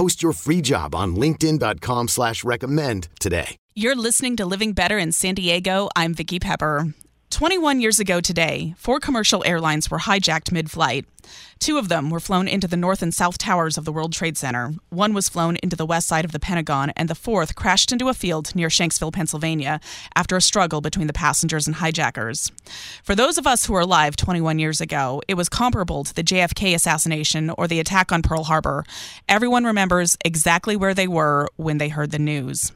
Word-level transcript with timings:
Post 0.00 0.22
your 0.22 0.32
free 0.32 0.62
job 0.62 0.94
on 0.94 1.14
linkedin.com 1.14 2.08
slash 2.08 2.42
recommend 2.42 3.08
today. 3.20 3.56
You're 3.74 3.94
listening 3.94 4.34
to 4.38 4.46
Living 4.46 4.72
Better 4.72 4.98
in 4.98 5.12
San 5.12 5.34
Diego. 5.34 5.90
I'm 5.94 6.14
Vicki 6.14 6.38
Pepper. 6.40 6.94
21 7.28 7.82
years 7.82 8.00
ago 8.00 8.18
today, 8.22 8.74
four 8.78 8.98
commercial 8.98 9.42
airlines 9.44 9.90
were 9.90 9.98
hijacked 9.98 10.52
mid 10.52 10.70
flight. 10.70 11.04
Two 11.60 11.76
of 11.76 11.90
them 11.90 12.08
were 12.08 12.20
flown 12.20 12.48
into 12.48 12.66
the 12.66 12.74
north 12.74 13.02
and 13.02 13.12
south 13.12 13.36
towers 13.36 13.76
of 13.76 13.84
the 13.84 13.92
World 13.92 14.14
Trade 14.14 14.38
Center. 14.38 14.72
One 14.88 15.12
was 15.12 15.28
flown 15.28 15.58
into 15.62 15.76
the 15.76 15.84
west 15.84 16.08
side 16.08 16.24
of 16.24 16.32
the 16.32 16.40
Pentagon, 16.40 16.90
and 16.96 17.06
the 17.06 17.14
fourth 17.14 17.54
crashed 17.54 17.92
into 17.92 18.08
a 18.08 18.14
field 18.14 18.56
near 18.56 18.68
Shanksville, 18.68 19.12
Pennsylvania, 19.12 19.78
after 20.16 20.38
a 20.38 20.40
struggle 20.40 20.80
between 20.80 21.06
the 21.06 21.12
passengers 21.12 21.66
and 21.66 21.76
hijackers. 21.76 22.50
For 23.04 23.14
those 23.14 23.36
of 23.36 23.46
us 23.46 23.66
who 23.66 23.74
were 23.74 23.80
alive 23.80 24.16
21 24.16 24.58
years 24.58 24.80
ago, 24.80 25.20
it 25.28 25.34
was 25.34 25.50
comparable 25.50 26.02
to 26.02 26.14
the 26.14 26.24
JFK 26.24 26.74
assassination 26.74 27.50
or 27.50 27.68
the 27.68 27.78
attack 27.78 28.10
on 28.10 28.22
Pearl 28.22 28.44
Harbor. 28.44 28.82
Everyone 29.28 29.64
remembers 29.64 30.16
exactly 30.24 30.76
where 30.76 30.94
they 30.94 31.06
were 31.06 31.46
when 31.56 31.76
they 31.76 31.90
heard 31.90 32.10
the 32.10 32.18
news. 32.18 32.72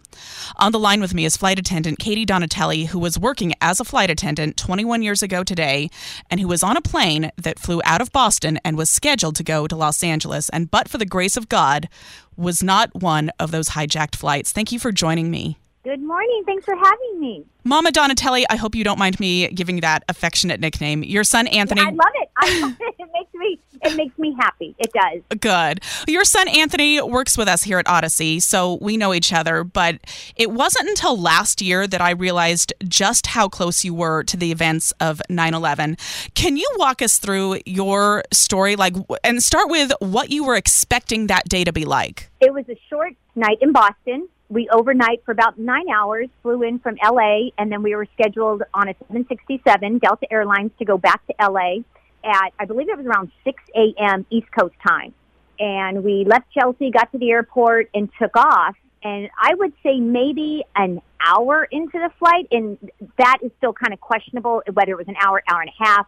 On 0.56 0.72
the 0.72 0.78
line 0.78 1.00
with 1.00 1.14
me 1.14 1.24
is 1.24 1.36
flight 1.36 1.58
attendant 1.58 1.98
Katie 1.98 2.24
Donatelli, 2.24 2.84
who 2.84 2.98
was 2.98 3.18
working 3.18 3.54
as 3.60 3.80
a 3.80 3.84
flight 3.84 4.10
attendant 4.10 4.56
21 4.56 5.02
years 5.02 5.22
ago 5.22 5.42
today, 5.42 5.90
and 6.30 6.40
who 6.40 6.48
was 6.48 6.62
on 6.62 6.76
a 6.76 6.82
plane 6.82 7.30
that 7.36 7.58
flew 7.58 7.80
out 7.84 8.00
of 8.00 8.12
Boston 8.12 8.58
and 8.64 8.73
was 8.76 8.90
scheduled 8.90 9.36
to 9.36 9.44
go 9.44 9.66
to 9.66 9.76
Los 9.76 10.02
Angeles, 10.02 10.48
and 10.48 10.70
but 10.70 10.88
for 10.88 10.98
the 10.98 11.06
grace 11.06 11.36
of 11.36 11.48
God, 11.48 11.88
was 12.36 12.62
not 12.62 12.94
one 12.94 13.30
of 13.38 13.50
those 13.50 13.70
hijacked 13.70 14.16
flights. 14.16 14.52
Thank 14.52 14.72
you 14.72 14.78
for 14.78 14.92
joining 14.92 15.30
me. 15.30 15.58
Good 15.84 16.00
morning. 16.00 16.44
Thanks 16.46 16.64
for 16.64 16.74
having 16.74 17.20
me. 17.20 17.44
Mama 17.62 17.92
Donatelli, 17.92 18.46
I 18.48 18.56
hope 18.56 18.74
you 18.74 18.84
don't 18.84 18.98
mind 18.98 19.20
me 19.20 19.48
giving 19.48 19.80
that 19.80 20.02
affectionate 20.08 20.58
nickname. 20.58 21.02
Your 21.02 21.24
son 21.24 21.46
Anthony. 21.46 21.82
I 21.82 21.90
love 21.90 22.12
it. 22.14 22.30
I 22.38 22.60
love 22.60 22.76
it. 22.80 22.94
It 22.98 23.10
makes 23.12 23.34
me 23.34 23.60
it 23.82 23.96
makes 23.96 24.18
me 24.18 24.34
happy. 24.40 24.74
It 24.78 24.90
does. 24.94 25.38
Good. 25.38 25.82
Your 26.08 26.24
son 26.24 26.48
Anthony 26.48 27.02
works 27.02 27.36
with 27.36 27.48
us 27.48 27.64
here 27.64 27.78
at 27.78 27.84
Audacy, 27.84 28.40
so 28.40 28.78
we 28.80 28.96
know 28.96 29.12
each 29.12 29.30
other, 29.30 29.62
but 29.62 29.98
it 30.36 30.50
wasn't 30.50 30.88
until 30.88 31.20
last 31.20 31.60
year 31.60 31.86
that 31.86 32.00
I 32.00 32.12
realized 32.12 32.72
just 32.88 33.26
how 33.26 33.50
close 33.50 33.84
you 33.84 33.92
were 33.92 34.22
to 34.24 34.38
the 34.38 34.52
events 34.52 34.92
of 35.00 35.20
9/11. 35.28 35.98
Can 36.34 36.56
you 36.56 36.70
walk 36.76 37.02
us 37.02 37.18
through 37.18 37.58
your 37.66 38.24
story 38.32 38.74
like 38.74 38.94
and 39.22 39.42
start 39.42 39.68
with 39.68 39.92
what 40.00 40.30
you 40.30 40.44
were 40.44 40.56
expecting 40.56 41.26
that 41.26 41.46
day 41.46 41.62
to 41.62 41.74
be 41.74 41.84
like? 41.84 42.30
It 42.40 42.54
was 42.54 42.64
a 42.70 42.78
short 42.88 43.12
night 43.34 43.58
in 43.60 43.72
Boston. 43.72 44.28
We 44.54 44.68
overnight 44.68 45.24
for 45.24 45.32
about 45.32 45.58
nine 45.58 45.88
hours, 45.88 46.28
flew 46.40 46.62
in 46.62 46.78
from 46.78 46.96
LA, 47.02 47.48
and 47.58 47.72
then 47.72 47.82
we 47.82 47.96
were 47.96 48.06
scheduled 48.14 48.62
on 48.72 48.88
a 48.88 48.94
767 49.08 49.98
Delta 49.98 50.32
Airlines 50.32 50.70
to 50.78 50.84
go 50.84 50.96
back 50.96 51.26
to 51.26 51.34
LA 51.40 51.78
at, 52.22 52.52
I 52.56 52.64
believe 52.64 52.88
it 52.88 52.96
was 52.96 53.04
around 53.04 53.32
6 53.42 53.60
a.m. 53.74 54.24
East 54.30 54.46
Coast 54.56 54.76
time. 54.86 55.12
And 55.58 56.04
we 56.04 56.24
left 56.24 56.52
Chelsea, 56.52 56.92
got 56.92 57.10
to 57.10 57.18
the 57.18 57.32
airport, 57.32 57.90
and 57.94 58.08
took 58.16 58.36
off. 58.36 58.76
And 59.02 59.28
I 59.36 59.54
would 59.56 59.72
say 59.82 59.98
maybe 59.98 60.62
an 60.76 61.02
hour 61.20 61.64
into 61.64 61.98
the 61.98 62.10
flight, 62.20 62.46
and 62.52 62.78
that 63.18 63.38
is 63.42 63.50
still 63.58 63.72
kind 63.72 63.92
of 63.92 64.00
questionable 64.00 64.62
whether 64.72 64.92
it 64.92 64.98
was 64.98 65.08
an 65.08 65.16
hour, 65.20 65.42
hour 65.48 65.62
and 65.62 65.70
a 65.70 65.84
half. 65.84 66.06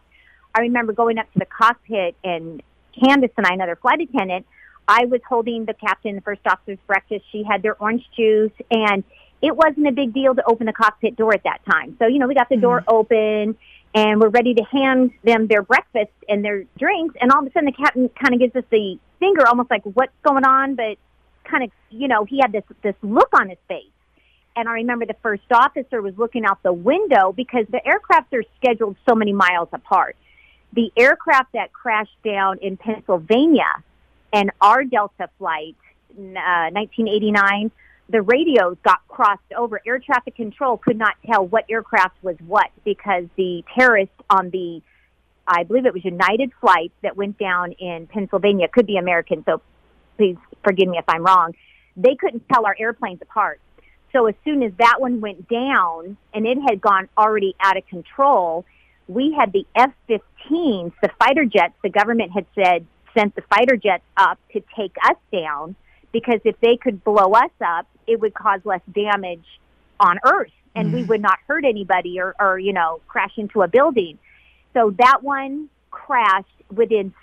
I 0.55 0.61
remember 0.61 0.93
going 0.93 1.17
up 1.17 1.29
to 1.33 1.39
the 1.39 1.45
cockpit, 1.45 2.15
and 2.23 2.63
Candace 2.97 3.31
and 3.35 3.45
I, 3.45 3.53
another 3.55 3.75
flight 3.75 3.99
attendant, 3.99 4.45
I 4.87 5.05
was 5.05 5.21
holding 5.27 5.65
the 5.65 5.73
captain, 5.73 6.15
the 6.15 6.21
first 6.21 6.41
officer's 6.45 6.79
breakfast. 6.87 7.25
She 7.31 7.43
had 7.43 7.61
their 7.61 7.75
orange 7.81 8.05
juice, 8.15 8.51
and 8.71 9.03
it 9.41 9.55
wasn't 9.55 9.87
a 9.87 9.91
big 9.91 10.13
deal 10.13 10.33
to 10.33 10.43
open 10.45 10.65
the 10.65 10.73
cockpit 10.73 11.15
door 11.15 11.33
at 11.33 11.43
that 11.43 11.59
time. 11.69 11.95
So, 11.99 12.07
you 12.07 12.19
know, 12.19 12.27
we 12.27 12.33
got 12.33 12.49
the 12.49 12.57
door 12.57 12.81
Mm-hmm. 12.81 12.95
open 12.95 13.57
and 13.93 14.19
we're 14.19 14.29
ready 14.29 14.53
to 14.53 14.63
hand 14.63 15.11
them 15.23 15.47
their 15.47 15.61
breakfast 15.61 16.11
and 16.27 16.43
their 16.43 16.65
drinks. 16.77 17.15
And 17.21 17.31
all 17.31 17.41
of 17.41 17.47
a 17.47 17.51
sudden, 17.51 17.65
the 17.65 17.71
captain 17.71 18.09
kind 18.09 18.33
of 18.33 18.39
gives 18.39 18.55
us 18.55 18.63
the 18.69 18.99
finger, 19.19 19.47
almost 19.47 19.71
like, 19.71 19.83
what's 19.83 20.13
going 20.23 20.43
on? 20.43 20.75
But 20.75 20.97
kind 21.43 21.63
of, 21.63 21.71
you 21.89 22.07
know, 22.07 22.25
he 22.25 22.39
had 22.39 22.51
this, 22.51 22.63
this 22.83 22.95
look 23.01 23.29
on 23.33 23.49
his 23.49 23.57
face. 23.67 23.85
And 24.55 24.67
I 24.67 24.73
remember 24.73 25.05
the 25.05 25.15
first 25.21 25.43
officer 25.51 26.01
was 26.01 26.17
looking 26.17 26.45
out 26.45 26.61
the 26.63 26.73
window 26.73 27.31
because 27.31 27.65
the 27.69 27.79
aircrafts 27.85 28.33
are 28.33 28.43
scheduled 28.57 28.97
so 29.07 29.15
many 29.15 29.33
miles 29.33 29.69
apart. 29.71 30.15
The 30.73 30.91
aircraft 30.97 31.53
that 31.53 31.71
crashed 31.73 32.21
down 32.23 32.57
in 32.59 32.75
Pennsylvania 32.75 33.83
and 34.33 34.51
our 34.61 34.83
Delta 34.83 35.29
flight, 35.37 35.75
uh, 36.11 36.69
1989, 36.71 37.71
the 38.09 38.21
radios 38.21 38.77
got 38.83 39.05
crossed 39.07 39.41
over. 39.55 39.81
Air 39.85 39.99
traffic 39.99 40.35
control 40.35 40.77
could 40.77 40.97
not 40.97 41.15
tell 41.25 41.45
what 41.45 41.65
aircraft 41.69 42.15
was 42.21 42.37
what 42.45 42.69
because 42.85 43.25
the 43.35 43.63
terrorists 43.77 44.15
on 44.29 44.49
the, 44.49 44.81
I 45.47 45.63
believe 45.63 45.85
it 45.85 45.93
was 45.93 46.05
United 46.05 46.51
flight 46.59 46.91
that 47.03 47.17
went 47.17 47.37
down 47.37 47.73
in 47.73 48.07
Pennsylvania, 48.07 48.67
could 48.67 48.87
be 48.87 48.97
American, 48.97 49.43
so 49.45 49.61
please 50.17 50.37
forgive 50.63 50.87
me 50.87 50.97
if 50.97 51.05
I'm 51.07 51.23
wrong. 51.23 51.53
They 51.95 52.15
couldn't 52.15 52.47
tell 52.51 52.65
our 52.65 52.75
airplanes 52.79 53.21
apart. 53.21 53.59
So 54.13 54.27
as 54.27 54.35
soon 54.45 54.63
as 54.63 54.71
that 54.79 54.95
one 54.99 55.19
went 55.19 55.47
down 55.49 56.17
and 56.33 56.47
it 56.47 56.57
had 56.67 56.79
gone 56.79 57.09
already 57.17 57.55
out 57.59 57.77
of 57.77 57.85
control, 57.87 58.65
we 59.07 59.35
had 59.37 59.51
the 59.51 59.65
F-15s, 59.75 60.93
the 61.01 61.09
fighter 61.19 61.45
jets. 61.45 61.73
The 61.83 61.89
government 61.89 62.31
had 62.31 62.45
said 62.55 62.85
sent 63.17 63.35
the 63.35 63.41
fighter 63.43 63.75
jets 63.75 64.03
up 64.15 64.39
to 64.53 64.61
take 64.75 64.95
us 65.03 65.17
down 65.31 65.75
because 66.11 66.39
if 66.45 66.59
they 66.61 66.77
could 66.77 67.03
blow 67.03 67.31
us 67.31 67.51
up, 67.65 67.87
it 68.05 68.19
would 68.19 68.33
cause 68.33 68.61
less 68.63 68.81
damage 68.93 69.45
on 69.99 70.19
Earth 70.23 70.51
and 70.75 70.93
we 70.93 71.03
mm. 71.03 71.07
would 71.07 71.21
not 71.21 71.39
hurt 71.47 71.65
anybody 71.65 72.19
or, 72.19 72.35
or, 72.39 72.59
you 72.59 72.73
know, 72.73 73.01
crash 73.07 73.33
into 73.37 73.61
a 73.63 73.67
building. 73.67 74.17
So 74.73 74.93
that 74.99 75.23
one 75.23 75.69
crashed 75.89 76.47
within 76.73 77.13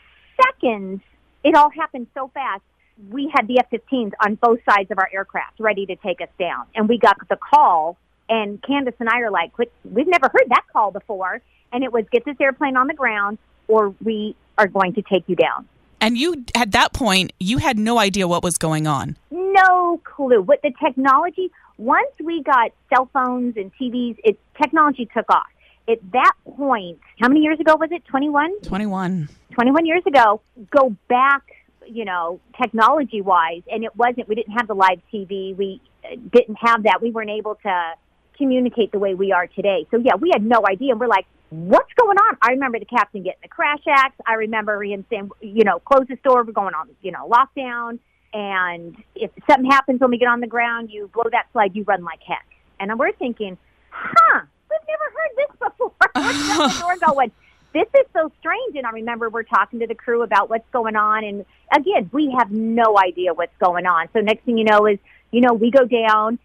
seconds. 0.42 1.00
It 1.44 1.54
all 1.54 1.70
happened 1.70 2.08
so 2.14 2.30
fast. 2.34 2.62
We 3.10 3.30
had 3.32 3.46
the 3.46 3.60
F-15s 3.60 4.12
on 4.24 4.34
both 4.36 4.58
sides 4.68 4.90
of 4.90 4.98
our 4.98 5.08
aircraft 5.12 5.60
ready 5.60 5.86
to 5.86 5.96
take 5.96 6.20
us 6.20 6.28
down. 6.38 6.66
And 6.74 6.88
we 6.88 6.98
got 6.98 7.16
the 7.28 7.36
call 7.36 7.96
and 8.28 8.60
Candace 8.62 8.94
and 8.98 9.08
I 9.08 9.20
are 9.20 9.30
like, 9.30 9.56
"What- 9.58 9.70
we've 9.84 10.06
never 10.06 10.28
heard 10.28 10.48
that 10.48 10.64
call 10.72 10.90
before. 10.90 11.40
And 11.72 11.84
it 11.84 11.92
was 11.92 12.04
get 12.10 12.24
this 12.24 12.36
airplane 12.40 12.76
on 12.76 12.86
the 12.86 12.94
ground 12.94 13.38
or 13.68 13.94
we 14.02 14.34
are 14.58 14.66
going 14.66 14.94
to 14.94 15.02
take 15.02 15.24
you 15.28 15.36
down. 15.36 15.68
And 16.04 16.18
you, 16.18 16.44
at 16.54 16.72
that 16.72 16.92
point, 16.92 17.32
you 17.40 17.56
had 17.56 17.78
no 17.78 17.98
idea 17.98 18.28
what 18.28 18.42
was 18.42 18.58
going 18.58 18.86
on. 18.86 19.16
no 19.30 20.02
clue. 20.04 20.42
With 20.42 20.60
the 20.60 20.70
technology, 20.84 21.50
once 21.78 22.10
we 22.22 22.42
got 22.42 22.72
cell 22.90 23.08
phones 23.10 23.56
and 23.56 23.72
TVs, 23.80 24.18
it 24.22 24.38
technology 24.60 25.08
took 25.16 25.30
off. 25.30 25.46
At 25.88 26.00
that 26.12 26.32
point, 26.56 26.98
how 27.18 27.28
many 27.28 27.40
years 27.40 27.58
ago 27.58 27.76
was 27.76 27.88
it? 27.90 28.04
21? 28.04 28.60
21. 28.60 29.30
21 29.52 29.86
years 29.86 30.02
ago, 30.06 30.42
go 30.70 30.94
back, 31.08 31.42
you 31.86 32.04
know, 32.04 32.38
technology 32.60 33.22
wise, 33.22 33.62
and 33.72 33.82
it 33.82 33.96
wasn't, 33.96 34.28
we 34.28 34.34
didn't 34.34 34.52
have 34.52 34.66
the 34.66 34.74
live 34.74 35.00
TV. 35.10 35.56
We 35.56 35.80
uh, 36.04 36.16
didn't 36.34 36.58
have 36.60 36.82
that. 36.82 37.00
We 37.00 37.12
weren't 37.12 37.30
able 37.30 37.54
to 37.62 37.92
communicate 38.36 38.92
the 38.92 38.98
way 38.98 39.14
we 39.14 39.32
are 39.32 39.46
today. 39.46 39.86
So 39.90 39.96
yeah, 39.96 40.16
we 40.20 40.30
had 40.34 40.44
no 40.44 40.64
idea. 40.68 40.92
And 40.92 41.00
we're 41.00 41.06
like, 41.06 41.26
what's 41.54 41.92
going 41.94 42.18
on? 42.18 42.36
I 42.42 42.50
remember 42.50 42.78
the 42.78 42.84
captain 42.84 43.22
getting 43.22 43.40
the 43.42 43.48
crash 43.48 43.82
axe. 43.88 44.16
I 44.26 44.34
remember 44.34 44.82
him 44.82 45.04
saying, 45.10 45.30
you 45.40 45.64
know, 45.64 45.78
close 45.78 46.06
the 46.08 46.16
store. 46.16 46.42
We're 46.42 46.52
going 46.52 46.74
on, 46.74 46.88
you 47.02 47.12
know, 47.12 47.28
lockdown. 47.28 47.98
And 48.32 48.96
if 49.14 49.30
something 49.48 49.70
happens 49.70 50.00
when 50.00 50.10
we 50.10 50.18
get 50.18 50.28
on 50.28 50.40
the 50.40 50.48
ground, 50.48 50.90
you 50.90 51.08
blow 51.14 51.24
that 51.30 51.46
flag, 51.52 51.76
you 51.76 51.84
run 51.84 52.02
like 52.02 52.20
heck. 52.26 52.46
And 52.80 52.98
we're 52.98 53.12
thinking, 53.12 53.56
huh, 53.90 54.40
we've 54.68 54.80
never 54.88 55.04
heard 55.14 55.30
this 55.36 55.56
before. 55.60 55.92
We're 56.16 56.68
the 56.68 56.78
door 56.80 57.14
going, 57.14 57.32
this 57.72 57.86
is 57.94 58.06
so 58.12 58.32
strange. 58.40 58.76
And 58.76 58.86
I 58.86 58.90
remember 58.90 59.30
we're 59.30 59.44
talking 59.44 59.80
to 59.80 59.86
the 59.86 59.94
crew 59.94 60.22
about 60.22 60.50
what's 60.50 60.68
going 60.72 60.96
on. 60.96 61.24
And 61.24 61.44
again, 61.76 62.10
we 62.12 62.34
have 62.36 62.50
no 62.50 62.98
idea 62.98 63.34
what's 63.34 63.56
going 63.58 63.86
on. 63.86 64.08
So 64.12 64.20
next 64.20 64.44
thing 64.44 64.58
you 64.58 64.64
know 64.64 64.86
is, 64.86 64.98
you 65.30 65.40
know, 65.40 65.52
we 65.52 65.70
go 65.70 65.84
down 65.84 66.38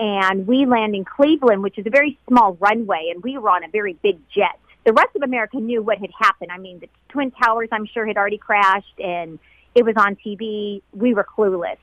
and 0.00 0.46
we 0.46 0.64
land 0.64 0.94
in 0.94 1.04
Cleveland, 1.04 1.62
which 1.62 1.78
is 1.78 1.86
a 1.86 1.90
very 1.90 2.18
small 2.26 2.56
runway, 2.58 3.10
and 3.14 3.22
we 3.22 3.36
were 3.36 3.50
on 3.50 3.62
a 3.62 3.68
very 3.68 3.92
big 4.02 4.18
jet. 4.34 4.58
The 4.86 4.94
rest 4.94 5.14
of 5.14 5.22
America 5.22 5.58
knew 5.58 5.82
what 5.82 5.98
had 5.98 6.10
happened. 6.18 6.50
I 6.50 6.56
mean, 6.56 6.80
the 6.80 6.88
Twin 7.10 7.30
Towers, 7.32 7.68
I'm 7.70 7.84
sure, 7.84 8.06
had 8.06 8.16
already 8.16 8.38
crashed, 8.38 8.98
and 8.98 9.38
it 9.74 9.84
was 9.84 9.94
on 9.98 10.16
TV. 10.16 10.80
We 10.94 11.12
were 11.12 11.24
clueless. 11.24 11.76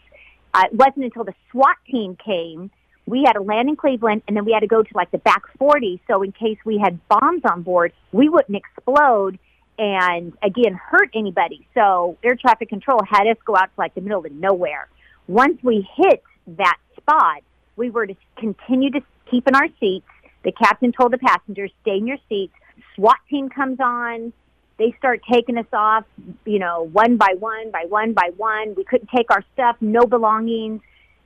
Uh, 0.52 0.64
it 0.66 0.74
wasn't 0.74 1.06
until 1.06 1.26
the 1.26 1.36
SWAT 1.52 1.78
team 1.90 2.16
came. 2.16 2.72
We 3.06 3.24
had 3.24 3.34
to 3.34 3.42
land 3.42 3.70
in 3.70 3.76
Cleveland, 3.76 4.24
and 4.28 4.36
then 4.36 4.46
we 4.46 4.52
had 4.52 4.62
to 4.62 4.68
go 4.68 4.82
to 4.82 4.90
like 4.96 5.12
the 5.12 5.20
back 5.20 5.44
40. 5.60 6.02
So 6.08 6.24
in 6.24 6.32
case 6.32 6.58
we 6.66 6.80
had 6.80 7.00
bombs 7.08 7.44
on 7.46 7.62
board, 7.62 7.94
we 8.12 8.30
wouldn't 8.30 8.58
explode 8.58 9.38
and 9.78 10.34
again 10.42 10.74
hurt 10.74 11.12
anybody. 11.14 11.68
So 11.76 12.18
air 12.24 12.36
traffic 12.36 12.68
control 12.68 13.00
had 13.08 13.28
us 13.28 13.38
go 13.46 13.56
out 13.56 13.66
to 13.66 13.78
like 13.78 13.94
the 13.94 14.02
middle 14.02 14.26
of 14.26 14.32
nowhere. 14.32 14.88
Once 15.28 15.62
we 15.62 15.88
hit 15.96 16.24
that 16.48 16.78
spot, 16.98 17.44
we 17.78 17.92
were 17.92 18.08
to 18.08 18.16
continue 18.38 18.92
to 18.92 19.02
keep 19.32 19.48
in 19.48 19.56
our 19.56 19.68
seats. 19.80 20.08
The 20.44 20.52
captain 20.52 20.92
told 20.92 21.14
the 21.14 21.18
passengers, 21.18 21.72
stay 21.82 21.98
in 21.98 22.08
your 22.08 22.18
seats. 22.28 22.54
SWAT 22.96 23.18
team 23.30 23.50
comes 23.50 23.80
on. 23.80 24.34
They 24.78 24.94
start 24.98 25.22
taking 25.32 25.58
us 25.58 25.66
off, 25.74 26.06
you 26.46 26.60
know, 26.60 26.84
one 26.92 27.18
by 27.18 27.36
one, 27.40 27.72
by 27.72 27.86
one, 27.88 28.14
by 28.14 28.32
one. 28.38 28.76
We 28.76 28.84
couldn't 28.84 29.10
take 29.16 29.32
our 29.32 29.44
stuff, 29.54 29.78
no 29.82 30.06
belongings. 30.06 30.82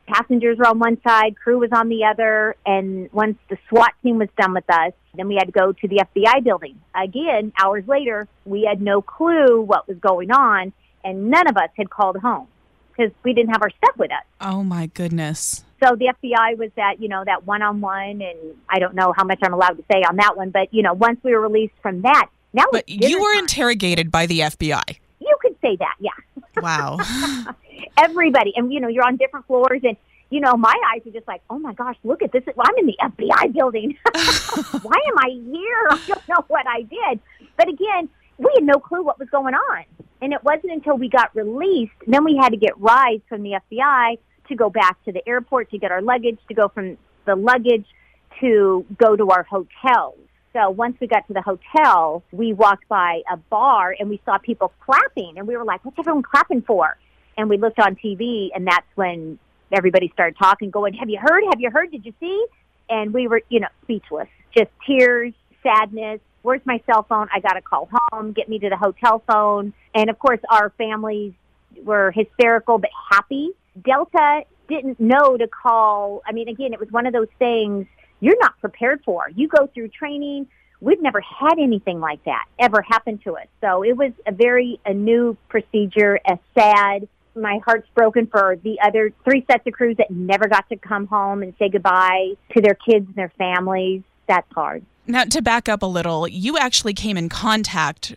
Passengers 0.08 0.58
were 0.58 0.68
on 0.68 0.80
one 0.80 1.02
side, 1.02 1.36
crew 1.38 1.60
was 1.60 1.70
on 1.74 1.90
the 1.90 2.06
other. 2.06 2.56
And 2.66 3.12
once 3.12 3.38
the 3.50 3.58
SWAT 3.70 3.94
team 4.04 4.20
was 4.20 4.30
done 4.38 4.54
with 4.54 4.70
us, 4.70 4.94
then 5.16 5.28
we 5.28 5.36
had 5.36 5.46
to 5.46 5.52
go 5.52 5.74
to 5.74 5.88
the 5.88 6.04
FBI 6.16 6.44
building. 6.44 6.80
Again, 6.96 7.52
hours 7.58 7.86
later, 7.88 8.28
we 8.46 8.64
had 8.64 8.82
no 8.82 9.02
clue 9.02 9.62
what 9.62 9.88
was 9.88 9.98
going 9.98 10.32
on, 10.32 10.72
and 11.04 11.30
none 11.30 11.48
of 11.48 11.58
us 11.58 11.70
had 11.76 11.90
called 11.90 12.18
home 12.18 12.48
because 13.02 13.16
we 13.24 13.34
didn't 13.34 13.52
have 13.52 13.62
our 13.62 13.70
stuff 13.72 13.98
with 13.98 14.12
us. 14.12 14.24
Oh 14.40 14.64
my 14.64 14.88
goodness. 14.88 15.64
So 15.84 15.96
the 15.96 16.14
FBI 16.22 16.58
was 16.58 16.70
that, 16.76 17.02
you 17.02 17.08
know, 17.08 17.24
that 17.26 17.46
one-on-one, 17.48 18.22
and 18.22 18.38
I 18.70 18.78
don't 18.80 18.94
know 18.94 19.14
how 19.16 19.24
much 19.24 19.40
I'm 19.42 19.54
allowed 19.54 19.78
to 19.78 19.84
say 19.92 20.04
on 20.08 20.18
that 20.18 20.38
one, 20.38 20.52
but, 20.52 20.72
you 20.74 20.84
know, 20.84 20.94
once 20.94 21.20
we 21.24 21.34
were 21.34 21.42
released 21.42 21.74
from 21.82 22.02
that, 22.04 22.28
now 22.54 22.66
But 22.72 22.88
you 22.88 23.20
were 23.20 23.34
time. 23.34 23.40
interrogated 23.44 24.12
by 24.12 24.28
the 24.28 24.42
FBI. 24.42 25.00
You 25.20 25.36
could 25.42 25.56
say 25.62 25.76
that, 25.78 25.96
yeah. 26.00 26.12
Wow. 26.62 26.98
Everybody, 27.98 28.54
and, 28.56 28.72
you 28.72 28.80
know, 28.80 28.90
you're 28.90 29.06
on 29.06 29.16
different 29.16 29.48
floors, 29.48 29.82
and, 29.84 29.98
you 30.30 30.40
know, 30.40 30.56
my 30.56 30.76
eyes 30.94 31.02
are 31.08 31.12
just 31.12 31.28
like, 31.28 31.42
oh 31.50 31.58
my 31.58 31.74
gosh, 31.74 31.96
look 32.04 32.22
at 32.22 32.32
this. 32.32 32.44
I'm 32.48 32.78
in 32.78 32.86
the 32.86 32.98
FBI 33.02 33.54
building. 33.54 33.98
Why 34.84 35.00
am 35.08 35.18
I 35.18 35.30
here? 35.30 35.88
I 35.90 36.00
don't 36.08 36.28
know 36.30 36.46
what 36.48 36.68
I 36.68 36.84
did. 36.84 37.20
But 37.58 37.70
again, 37.70 38.08
we 38.38 38.52
had 38.54 38.64
no 38.64 38.80
clue 38.80 39.04
what 39.04 39.18
was 39.18 39.30
going 39.30 39.56
on. 39.56 39.84
And 40.22 40.34
it 40.34 40.44
wasn't 40.44 40.74
until 40.74 40.98
we 40.98 41.10
got 41.10 41.36
released, 41.36 41.94
then 42.06 42.24
we 42.24 42.38
had 42.38 42.50
to 42.50 42.58
get 42.58 42.80
rides 42.80 43.24
from 43.28 43.42
the 43.44 43.60
FBI 43.72 44.18
to 44.50 44.56
go 44.56 44.70
back 44.70 45.04
to 45.06 45.12
the 45.12 45.28
airport 45.28 45.72
to 45.72 45.78
get 45.78 45.92
our 45.92 46.02
luggage, 46.02 46.38
to 46.48 46.54
go 46.54 46.68
from 46.68 46.98
the 47.26 47.36
luggage 47.36 47.86
to 48.40 48.86
go 48.98 49.16
to 49.16 49.30
our 49.30 49.44
hotels. 49.44 50.18
So 50.54 50.70
once 50.70 50.98
we 51.00 51.08
got 51.08 51.26
to 51.28 51.34
the 51.34 51.42
hotel, 51.42 52.24
we 52.32 52.54
walked 52.54 52.88
by 52.90 53.22
a 53.32 53.38
bar 53.38 53.96
and 53.98 54.10
we 54.10 54.22
saw 54.26 54.38
people 54.38 54.74
clapping 54.86 55.38
and 55.38 55.48
we 55.48 55.56
were 55.56 55.64
like, 55.64 55.84
what's 55.86 55.98
everyone 55.98 56.24
clapping 56.24 56.62
for? 56.62 56.98
And 57.38 57.50
we 57.50 57.58
looked 57.58 57.80
on 57.80 57.96
TV 57.96 58.50
and 58.54 58.68
that's 58.68 58.86
when 58.96 59.40
everybody 59.72 60.10
started 60.14 60.38
talking, 60.38 60.70
going, 60.70 60.94
have 60.96 61.10
you 61.10 61.20
heard? 61.20 61.44
Have 61.46 61.62
you 61.62 61.72
heard? 61.72 61.92
Did 61.92 62.06
you 62.06 62.14
see? 62.20 62.46
And 62.90 63.14
we 63.14 63.28
were, 63.28 63.42
you 63.50 63.62
know, 63.62 63.70
speechless, 63.84 64.28
just 64.54 64.70
tears, 64.86 65.34
sadness. 65.64 66.20
Where's 66.42 66.62
my 66.66 66.82
cell 66.86 67.04
phone? 67.04 67.28
I 67.34 67.40
got 67.40 67.54
to 67.54 67.62
call 67.62 67.90
home, 68.12 68.32
get 68.32 68.50
me 68.50 68.60
to 68.60 68.70
the 68.70 68.78
hotel 68.78 69.24
phone. 69.28 69.74
And 69.94 70.10
of 70.10 70.18
course, 70.18 70.40
our 70.50 70.72
families 70.78 71.34
were 71.84 72.12
hysterical 72.12 72.78
but 72.78 72.90
happy. 73.12 73.52
Delta 73.84 74.44
didn't 74.68 75.00
know 75.00 75.38
to 75.38 75.48
call. 75.48 76.22
I 76.26 76.32
mean, 76.32 76.48
again, 76.48 76.74
it 76.74 76.80
was 76.80 76.92
one 76.92 77.06
of 77.06 77.14
those 77.14 77.28
things 77.38 77.86
you're 78.20 78.40
not 78.40 78.60
prepared 78.60 79.02
for. 79.04 79.30
You 79.36 79.48
go 79.48 79.68
through 79.68 79.90
training. 79.90 80.48
We've 80.80 81.02
never 81.02 81.22
had 81.22 81.60
anything 81.60 82.00
like 82.00 82.24
that 82.24 82.46
ever 82.58 82.82
happen 82.82 83.20
to 83.20 83.38
us. 83.38 83.48
So 83.62 83.84
it 83.84 83.96
was 83.96 84.12
a 84.26 84.32
very 84.32 84.80
a 84.86 84.94
new 84.94 85.38
procedure, 85.50 86.20
a 86.26 86.40
sad. 86.58 87.08
My 87.36 87.60
heart's 87.66 87.88
broken 87.96 88.28
for 88.28 88.58
the 88.64 88.80
other 88.82 89.14
three 89.24 89.46
sets 89.50 89.66
of 89.68 89.74
crews 89.74 89.98
that 89.98 90.12
never 90.12 90.48
got 90.48 90.68
to 90.70 90.76
come 90.76 91.08
home 91.08 91.44
and 91.44 91.54
say 91.60 91.70
goodbye 91.70 92.34
to 92.54 92.62
their 92.62 92.74
kids 92.74 93.06
and 93.08 93.16
their 93.16 93.32
families. 93.38 94.02
That's 94.28 94.52
hard. 94.54 94.86
Now, 95.08 95.24
to 95.26 95.42
back 95.42 95.68
up 95.68 95.82
a 95.82 95.86
little, 95.86 96.28
you 96.28 96.58
actually 96.58 96.94
came 96.94 97.18
in 97.18 97.30
contact 97.30 98.16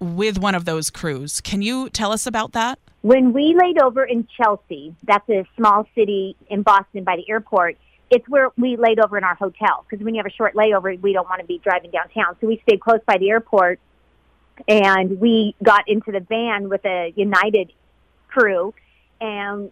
with 0.00 0.38
one 0.38 0.54
of 0.54 0.64
those 0.64 0.90
crews. 0.90 1.40
Can 1.40 1.62
you 1.62 1.88
tell 1.88 2.12
us 2.12 2.26
about 2.26 2.52
that? 2.52 2.78
When 3.02 3.32
we 3.32 3.54
laid 3.54 3.80
over 3.80 4.04
in 4.04 4.26
Chelsea, 4.36 4.94
that's 5.02 5.28
a 5.28 5.46
small 5.56 5.86
city 5.94 6.36
in 6.48 6.62
Boston 6.62 7.04
by 7.04 7.16
the 7.16 7.28
airport, 7.30 7.76
it's 8.10 8.28
where 8.28 8.50
we 8.56 8.76
laid 8.76 8.98
over 8.98 9.18
in 9.18 9.24
our 9.24 9.34
hotel. 9.34 9.84
Because 9.88 10.04
when 10.04 10.14
you 10.14 10.20
have 10.20 10.26
a 10.26 10.34
short 10.34 10.54
layover, 10.54 10.98
we 11.00 11.12
don't 11.12 11.28
want 11.28 11.40
to 11.40 11.46
be 11.46 11.58
driving 11.58 11.90
downtown. 11.90 12.36
So 12.40 12.46
we 12.46 12.60
stayed 12.66 12.80
close 12.80 13.00
by 13.06 13.18
the 13.18 13.30
airport 13.30 13.78
and 14.68 15.20
we 15.20 15.54
got 15.62 15.88
into 15.88 16.12
the 16.12 16.20
van 16.20 16.68
with 16.68 16.84
a 16.84 17.12
United 17.16 17.72
crew. 18.28 18.74
And 19.20 19.70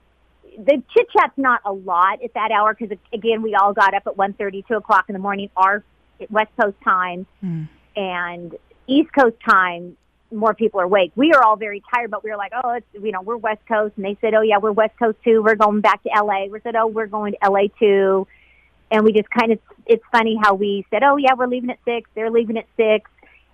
the 0.57 0.83
chit 0.95 1.09
chat's 1.11 1.37
not 1.39 1.61
a 1.65 1.73
lot 1.73 2.23
at 2.23 2.35
that 2.35 2.51
hour 2.51 2.75
because, 2.75 2.97
again, 3.13 3.43
we 3.43 3.55
all 3.55 3.73
got 3.73 3.95
up 3.95 4.07
at 4.07 4.17
one 4.17 4.35
thirty, 4.35 4.63
two 4.69 4.75
o'clock 4.75 5.07
in 5.09 5.15
the 5.15 5.19
morning, 5.19 5.51
our 5.57 5.83
West 6.31 6.51
Coast 6.61 6.77
time. 6.85 7.27
Hmm. 7.41 7.65
And 7.97 8.57
East 8.87 9.13
Coast 9.13 9.37
time, 9.49 9.97
more 10.33 10.55
people 10.55 10.81
are 10.81 10.85
awake. 10.85 11.13
We 11.15 11.33
are 11.33 11.43
all 11.43 11.57
very 11.57 11.83
tired, 11.95 12.11
but 12.11 12.25
we 12.25 12.31
were 12.31 12.37
like, 12.37 12.53
oh, 12.55 12.71
it's, 12.71 12.87
you 12.93 13.13
know, 13.13 13.23
we're 13.23 13.37
West 13.37 13.61
Coast. 13.69 13.95
And 13.97 14.05
they 14.05 14.17
said, 14.21 14.35
oh, 14.35 14.41
yeah, 14.41 14.59
we're 14.59 14.73
West 14.73 14.99
Coast 14.99 15.19
too. 15.25 15.43
We're 15.43 15.55
going 15.55 15.81
back 15.81 16.03
to 16.05 16.11
LA. 16.15 16.47
We 16.47 16.61
said, 16.61 16.75
oh, 16.77 16.87
we're 16.87 17.07
going 17.07 17.35
to 17.35 17.51
LA 17.51 17.69
too. 17.79 18.27
And 18.91 19.05
we 19.05 19.13
just 19.13 19.31
kind 19.31 19.53
of, 19.53 19.59
it's 19.87 20.05
funny 20.11 20.39
how 20.43 20.55
we 20.55 20.87
said, 20.91 21.03
oh, 21.03 21.17
yeah, 21.17 21.35
we're 21.35 21.47
leaving 21.47 21.71
at 21.71 21.79
six. 21.85 22.09
They're 22.15 22.31
leaving 22.31 22.59
at 22.59 22.67
six. 22.77 23.11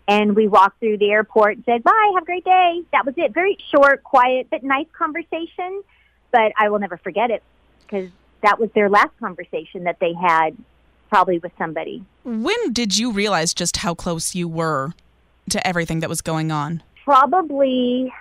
And 0.06 0.35
we 0.35 0.49
walked 0.49 0.81
through 0.81 0.99
the 0.99 1.11
airport 1.11 1.56
and 1.56 1.64
said, 1.64 1.85
bye, 1.85 2.12
have 2.14 2.23
a 2.23 2.26
great 2.26 2.44
day. 2.44 2.82
That 2.93 3.05
was 3.05 3.14
it. 3.17 3.35
Very 3.35 3.59
short, 3.71 4.03
quiet, 4.03 4.49
but 4.50 4.62
nice 4.62 4.87
conversation. 4.97 5.82
But 6.32 6.53
I 6.59 6.71
will 6.71 6.79
never 6.79 6.97
forget 6.97 7.31
it 7.31 7.43
because 7.82 8.11
that 8.43 8.59
was 8.59 8.71
their 8.75 8.88
last 8.88 9.17
conversation 9.21 9.85
that 9.85 9.99
they 10.00 10.12
had 10.12 10.56
probably 11.09 11.39
with 11.39 11.53
somebody. 11.59 12.05
When 12.25 12.73
did 12.73 12.97
you 12.97 13.13
realize 13.13 13.55
just 13.55 13.79
how 13.79 13.95
close 13.95 14.35
you 14.35 14.49
were 14.49 14.93
to 15.51 15.67
everything 15.67 16.01
that 16.01 16.09
was 16.09 16.21
going 16.21 16.51
on? 16.51 16.83
probably 17.09 18.13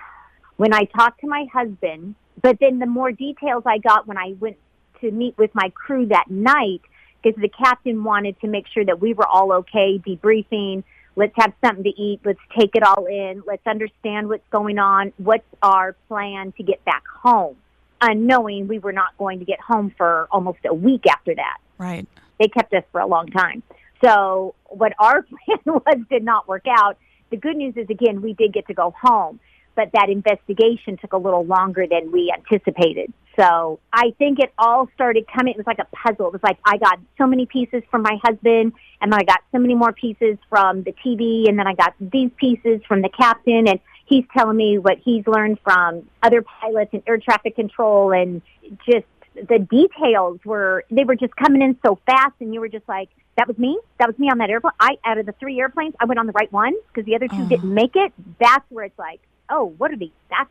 when 0.56 0.72
I 0.72 0.84
talked 0.84 1.20
to 1.20 1.26
my 1.26 1.44
husband, 1.52 2.14
but 2.40 2.56
then 2.58 2.78
the 2.78 2.86
more 2.86 3.12
details 3.12 3.64
I 3.66 3.76
got 3.76 4.06
when 4.06 4.16
I 4.16 4.34
went 4.40 4.56
to 5.02 5.10
meet 5.10 5.36
with 5.36 5.50
my 5.54 5.68
crew 5.74 6.06
that 6.06 6.30
night, 6.30 6.80
because 7.22 7.38
the 7.38 7.50
captain 7.50 8.02
wanted 8.02 8.40
to 8.40 8.48
make 8.48 8.66
sure 8.66 8.86
that 8.86 8.98
we 8.98 9.12
were 9.12 9.26
all 9.26 9.52
okay, 9.52 9.98
debriefing, 9.98 10.84
let's 11.16 11.34
have 11.36 11.52
something 11.62 11.84
to 11.84 11.90
eat, 12.00 12.20
let's 12.24 12.40
take 12.58 12.74
it 12.74 12.82
all 12.82 13.04
in, 13.04 13.42
let's 13.46 13.66
understand 13.66 14.30
what's 14.30 14.48
going 14.50 14.78
on, 14.78 15.12
what's 15.18 15.44
our 15.62 15.94
plan 16.08 16.52
to 16.52 16.62
get 16.62 16.82
back 16.86 17.06
home, 17.06 17.56
unknowing 18.00 18.68
we 18.68 18.78
were 18.78 18.94
not 18.94 19.18
going 19.18 19.38
to 19.38 19.44
get 19.44 19.60
home 19.60 19.92
for 19.98 20.28
almost 20.30 20.60
a 20.64 20.72
week 20.72 21.06
after 21.06 21.34
that 21.34 21.58
Right. 21.78 22.06
They 22.38 22.48
kept 22.48 22.72
us 22.74 22.84
for 22.92 23.00
a 23.00 23.06
long 23.06 23.28
time. 23.28 23.62
So 24.04 24.54
what 24.66 24.92
our 24.98 25.22
plan 25.44 25.58
was 25.66 25.98
did 26.10 26.24
not 26.24 26.48
work 26.48 26.66
out. 26.68 26.98
The 27.30 27.36
good 27.36 27.56
news 27.56 27.74
is 27.76 27.88
again, 27.90 28.22
we 28.22 28.32
did 28.32 28.52
get 28.52 28.66
to 28.68 28.74
go 28.74 28.94
home, 29.00 29.40
but 29.74 29.90
that 29.92 30.08
investigation 30.08 30.96
took 30.96 31.12
a 31.12 31.18
little 31.18 31.44
longer 31.44 31.86
than 31.86 32.10
we 32.10 32.32
anticipated. 32.34 33.12
So 33.38 33.78
I 33.92 34.12
think 34.18 34.40
it 34.40 34.52
all 34.58 34.88
started 34.94 35.26
coming. 35.32 35.54
It 35.54 35.56
was 35.56 35.66
like 35.66 35.78
a 35.78 35.86
puzzle. 35.94 36.26
It 36.26 36.32
was 36.32 36.42
like 36.42 36.58
I 36.64 36.76
got 36.76 36.98
so 37.16 37.26
many 37.26 37.46
pieces 37.46 37.82
from 37.88 38.02
my 38.02 38.18
husband 38.24 38.72
and 39.00 39.12
then 39.12 39.20
I 39.20 39.22
got 39.22 39.40
so 39.52 39.58
many 39.58 39.76
more 39.76 39.92
pieces 39.92 40.38
from 40.48 40.82
the 40.82 40.92
TV 40.92 41.48
and 41.48 41.56
then 41.56 41.66
I 41.68 41.74
got 41.74 41.94
these 42.00 42.30
pieces 42.36 42.80
from 42.88 43.02
the 43.02 43.08
captain 43.08 43.68
and 43.68 43.78
he's 44.06 44.24
telling 44.36 44.56
me 44.56 44.78
what 44.78 44.98
he's 45.04 45.24
learned 45.26 45.60
from 45.62 46.08
other 46.22 46.42
pilots 46.42 46.90
and 46.92 47.02
air 47.06 47.18
traffic 47.18 47.54
control 47.54 48.12
and 48.12 48.42
just 48.90 49.06
the 49.48 49.58
details 49.58 50.40
were 50.44 50.84
they 50.90 51.04
were 51.04 51.16
just 51.16 51.34
coming 51.36 51.62
in 51.62 51.78
so 51.84 51.98
fast 52.06 52.34
and 52.40 52.52
you 52.52 52.60
were 52.60 52.68
just 52.68 52.88
like 52.88 53.08
that 53.36 53.46
was 53.46 53.58
me? 53.58 53.78
That 53.98 54.08
was 54.08 54.18
me 54.18 54.28
on 54.30 54.38
that 54.38 54.50
airplane? 54.50 54.72
I 54.80 54.96
out 55.04 55.18
of 55.18 55.26
the 55.26 55.32
three 55.32 55.60
airplanes 55.60 55.94
i 56.00 56.04
went 56.04 56.18
on 56.18 56.26
the 56.26 56.32
right 56.32 56.52
one? 56.52 56.74
Because 56.88 57.06
the 57.06 57.14
other 57.14 57.28
two 57.28 57.42
oh. 57.42 57.48
didn't 57.48 57.72
make 57.72 57.94
it. 57.94 58.12
That's 58.38 58.64
where 58.70 58.84
it's 58.84 58.98
like 58.98 59.20
oh 59.50 59.74
what 59.78 59.92
are 59.92 59.96
these 59.96 60.10
that's 60.30 60.50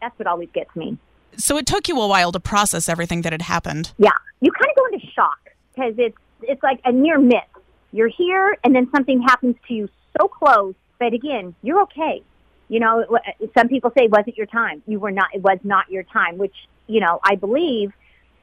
that's 0.00 0.18
what 0.18 0.26
always 0.26 0.48
gets 0.52 0.74
me. 0.76 0.98
So 1.36 1.58
it 1.58 1.66
took 1.66 1.88
you 1.88 2.00
a 2.00 2.06
while 2.06 2.32
to 2.32 2.40
process 2.40 2.88
everything 2.88 3.22
that 3.22 3.32
had 3.32 3.42
happened. 3.42 3.92
yeah. 3.98 4.10
You 4.40 4.52
kind 4.52 4.70
of 4.70 4.76
go 4.76 4.84
into 4.92 5.06
shock 5.12 5.50
because 5.74 5.94
it's 5.98 6.18
it's 6.42 6.62
like 6.62 6.80
a 6.84 6.92
near 6.92 7.18
miss. 7.18 7.40
You're 7.92 8.08
here 8.08 8.56
and 8.64 8.74
then 8.74 8.90
something 8.94 9.22
happens 9.22 9.56
to 9.68 9.74
you 9.74 9.88
so 10.18 10.28
close 10.28 10.74
but 10.98 11.12
again 11.12 11.54
you're 11.62 11.82
okay. 11.82 12.22
You 12.68 12.80
know 12.80 13.04
some 13.56 13.68
people 13.68 13.90
say 13.96 14.04
it 14.04 14.10
wasn't 14.10 14.36
your 14.36 14.46
time. 14.46 14.82
You 14.86 15.00
were 15.00 15.12
not 15.12 15.34
it 15.34 15.42
was 15.42 15.58
not 15.64 15.90
your 15.90 16.02
time 16.02 16.38
which 16.38 16.54
you 16.86 17.00
know 17.00 17.20
i 17.22 17.34
believe 17.34 17.92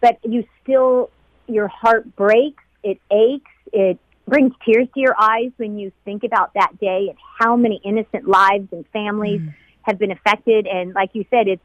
but 0.04 0.20
you 0.24 0.46
still 0.62 1.10
your 1.48 1.68
heart 1.68 2.16
breaks 2.16 2.64
it 2.84 3.00
aches 3.12 3.52
it 3.72 3.98
brings 4.28 4.54
tears 4.64 4.88
to 4.94 5.00
your 5.00 5.16
eyes 5.20 5.52
when 5.58 5.80
you 5.80 5.92
think 6.06 6.24
about 6.24 6.54
that 6.54 6.80
day 6.80 7.08
and 7.10 7.18
how 7.40 7.56
many 7.56 7.82
innocent 7.84 8.28
lives 8.28 8.68
and 8.72 8.86
families 8.94 9.42
mm. 9.42 9.54
have 9.82 9.98
been 9.98 10.12
affected 10.12 10.68
and 10.68 10.94
like 10.94 11.10
you 11.14 11.26
said 11.32 11.48
it's 11.48 11.64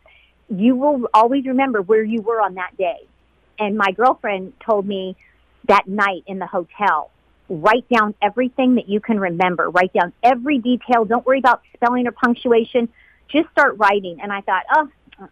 you 0.49 0.75
will 0.75 1.07
always 1.13 1.45
remember 1.45 1.83
where 1.83 2.03
you 2.03 2.23
were 2.23 2.41
on 2.41 2.55
that 2.55 2.75
day 2.79 3.07
and 3.59 3.77
my 3.77 3.91
girlfriend 3.93 4.53
told 4.61 4.87
me 4.87 5.17
that 5.69 5.87
night 5.87 6.25
in 6.27 6.39
the 6.39 6.47
hotel. 6.47 7.11
Write 7.49 7.89
down 7.89 8.15
everything 8.21 8.75
that 8.75 8.89
you 8.89 9.01
can 9.01 9.19
remember. 9.19 9.71
Write 9.71 9.93
down 9.93 10.13
every 10.23 10.59
detail. 10.59 11.05
Don't 11.05 11.25
worry 11.25 11.39
about 11.39 11.63
spelling 11.75 12.07
or 12.07 12.13
punctuation. 12.13 12.89
Just 13.29 13.49
start 13.51 13.77
writing. 13.79 14.19
And 14.23 14.33
I 14.33 14.43
thought, 14.43 14.65
oh, 14.75 14.89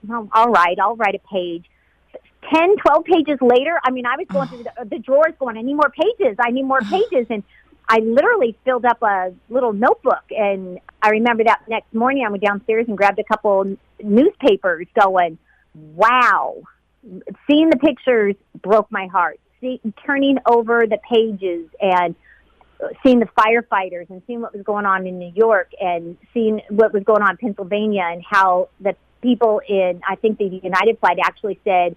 well, 0.06 0.28
all 0.32 0.50
right, 0.50 0.78
I'll 0.78 0.96
write 0.96 1.14
a 1.14 1.28
page. 1.30 1.64
10, 2.52 2.76
12 2.76 3.04
pages 3.04 3.38
later, 3.40 3.80
I 3.84 3.90
mean, 3.90 4.06
I 4.06 4.16
was 4.16 4.26
going 4.28 4.48
through 4.50 4.64
the, 4.64 4.80
uh, 4.80 4.84
the 4.84 4.98
drawers 4.98 5.34
going, 5.38 5.56
I 5.56 5.62
need 5.62 5.74
more 5.74 5.90
pages. 5.90 6.36
I 6.38 6.50
need 6.50 6.64
more 6.64 6.80
pages. 6.90 7.26
And 7.30 7.42
I 7.88 7.98
literally 7.98 8.56
filled 8.64 8.84
up 8.84 9.02
a 9.02 9.32
little 9.48 9.72
notebook. 9.72 10.24
And 10.30 10.80
I 11.02 11.10
remember 11.10 11.44
that 11.44 11.62
next 11.68 11.92
morning 11.94 12.24
I 12.26 12.30
went 12.30 12.42
downstairs 12.42 12.86
and 12.88 12.96
grabbed 12.96 13.18
a 13.18 13.24
couple 13.24 13.76
newspapers 14.02 14.86
going, 15.00 15.38
wow. 15.74 16.62
Seeing 17.48 17.70
the 17.70 17.76
pictures 17.76 18.34
broke 18.60 18.90
my 18.90 19.06
heart. 19.06 19.38
See, 19.60 19.80
turning 20.04 20.38
over 20.46 20.86
the 20.86 20.98
pages 21.08 21.68
and 21.80 22.14
uh, 22.82 22.88
seeing 23.02 23.20
the 23.20 23.28
firefighters 23.38 24.10
and 24.10 24.20
seeing 24.26 24.40
what 24.40 24.52
was 24.52 24.62
going 24.62 24.84
on 24.84 25.06
in 25.06 25.18
New 25.18 25.32
York 25.34 25.70
and 25.80 26.16
seeing 26.34 26.60
what 26.68 26.92
was 26.92 27.04
going 27.04 27.22
on 27.22 27.30
in 27.30 27.36
Pennsylvania 27.36 28.02
and 28.10 28.22
how 28.28 28.68
the 28.80 28.96
people 29.22 29.60
in, 29.66 30.00
I 30.06 30.16
think 30.16 30.38
the 30.38 30.60
United 30.62 30.98
flight 30.98 31.18
actually 31.22 31.58
said 31.64 31.96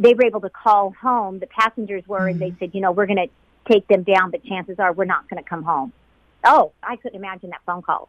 they 0.00 0.14
were 0.14 0.24
able 0.24 0.40
to 0.40 0.50
call 0.50 0.94
home. 1.00 1.38
The 1.38 1.46
passengers 1.46 2.02
were, 2.08 2.26
and 2.26 2.40
they 2.40 2.48
mm-hmm. 2.48 2.58
said, 2.58 2.74
you 2.74 2.80
know, 2.80 2.90
we're 2.90 3.06
going 3.06 3.28
to 3.28 3.72
take 3.72 3.86
them 3.86 4.02
down, 4.02 4.30
but 4.30 4.42
chances 4.44 4.78
are 4.78 4.92
we're 4.92 5.04
not 5.04 5.28
going 5.28 5.40
to 5.42 5.48
come 5.48 5.62
home. 5.62 5.92
Oh, 6.42 6.72
I 6.82 6.96
couldn't 6.96 7.18
imagine 7.18 7.50
that 7.50 7.60
phone 7.66 7.82
call. 7.82 8.08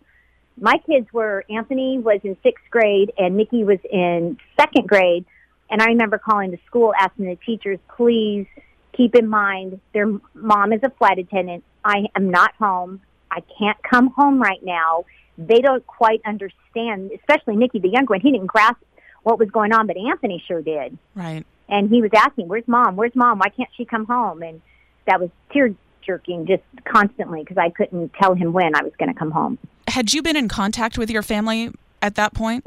My 0.57 0.77
kids 0.85 1.11
were, 1.11 1.43
Anthony 1.49 1.99
was 1.99 2.21
in 2.23 2.37
sixth 2.43 2.63
grade 2.69 3.11
and 3.17 3.35
Nikki 3.35 3.63
was 3.63 3.79
in 3.91 4.37
second 4.59 4.87
grade. 4.87 5.25
And 5.69 5.81
I 5.81 5.87
remember 5.87 6.17
calling 6.17 6.51
the 6.51 6.59
school 6.65 6.93
asking 6.97 7.25
the 7.25 7.37
teachers, 7.45 7.79
please 7.95 8.47
keep 8.93 9.15
in 9.15 9.27
mind 9.27 9.79
their 9.93 10.07
mom 10.33 10.71
is 10.71 10.81
a 10.83 10.89
flight 10.91 11.19
attendant. 11.19 11.63
I 11.83 12.05
am 12.15 12.29
not 12.29 12.53
home. 12.55 13.01
I 13.29 13.41
can't 13.57 13.77
come 13.83 14.07
home 14.11 14.41
right 14.41 14.63
now. 14.63 15.05
They 15.37 15.59
don't 15.59 15.85
quite 15.87 16.21
understand, 16.25 17.11
especially 17.11 17.55
Nikki, 17.55 17.79
the 17.79 17.89
younger 17.89 18.11
one. 18.11 18.21
He 18.21 18.31
didn't 18.31 18.47
grasp 18.47 18.81
what 19.23 19.39
was 19.39 19.49
going 19.49 19.73
on, 19.73 19.87
but 19.87 19.97
Anthony 19.97 20.43
sure 20.47 20.61
did. 20.61 20.97
Right. 21.15 21.45
And 21.71 21.89
he 21.89 22.01
was 22.01 22.11
asking, 22.15 22.47
"Where's 22.47 22.67
mom? 22.67 22.95
Where's 22.95 23.15
mom? 23.15 23.39
Why 23.39 23.49
can't 23.49 23.69
she 23.75 23.85
come 23.85 24.05
home?" 24.05 24.43
And 24.43 24.61
that 25.07 25.19
was 25.19 25.29
tear 25.51 25.73
jerking 26.05 26.45
just 26.45 26.63
constantly 26.85 27.41
because 27.41 27.57
I 27.57 27.69
couldn't 27.69 28.13
tell 28.13 28.35
him 28.35 28.53
when 28.53 28.75
I 28.75 28.83
was 28.83 28.93
going 28.99 29.11
to 29.11 29.17
come 29.17 29.31
home. 29.31 29.57
Had 29.87 30.13
you 30.13 30.21
been 30.21 30.35
in 30.35 30.47
contact 30.47 30.97
with 30.97 31.09
your 31.09 31.23
family 31.23 31.71
at 32.01 32.15
that 32.15 32.33
point? 32.33 32.65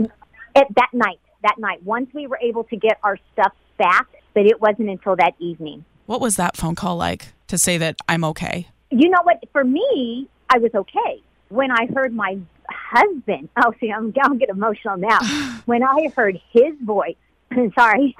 At 0.56 0.66
that 0.76 0.90
night, 0.92 1.20
that 1.42 1.58
night, 1.58 1.82
once 1.82 2.08
we 2.14 2.26
were 2.26 2.38
able 2.42 2.64
to 2.64 2.76
get 2.76 2.98
our 3.02 3.18
stuff 3.32 3.52
back, 3.76 4.06
but 4.34 4.46
it 4.46 4.60
wasn't 4.60 4.88
until 4.90 5.16
that 5.16 5.34
evening. 5.38 5.84
What 6.06 6.20
was 6.20 6.36
that 6.36 6.56
phone 6.56 6.74
call 6.74 6.96
like 6.96 7.32
to 7.48 7.58
say 7.58 7.78
that 7.78 7.96
I'm 8.08 8.24
okay? 8.24 8.68
You 8.90 9.08
know 9.08 9.20
what? 9.22 9.42
For 9.52 9.64
me, 9.64 10.28
I 10.50 10.58
was 10.58 10.70
okay. 10.74 11.22
When 11.48 11.70
I 11.70 11.86
heard 11.94 12.14
my 12.14 12.38
husband, 12.68 13.48
oh, 13.56 13.72
see, 13.80 13.90
I'm 13.90 14.10
going 14.10 14.32
to 14.32 14.36
get 14.38 14.48
emotional 14.48 14.96
now. 14.96 15.18
when 15.64 15.82
I 15.82 16.08
heard 16.14 16.40
his 16.52 16.74
voice, 16.82 17.16
sorry, 17.74 18.16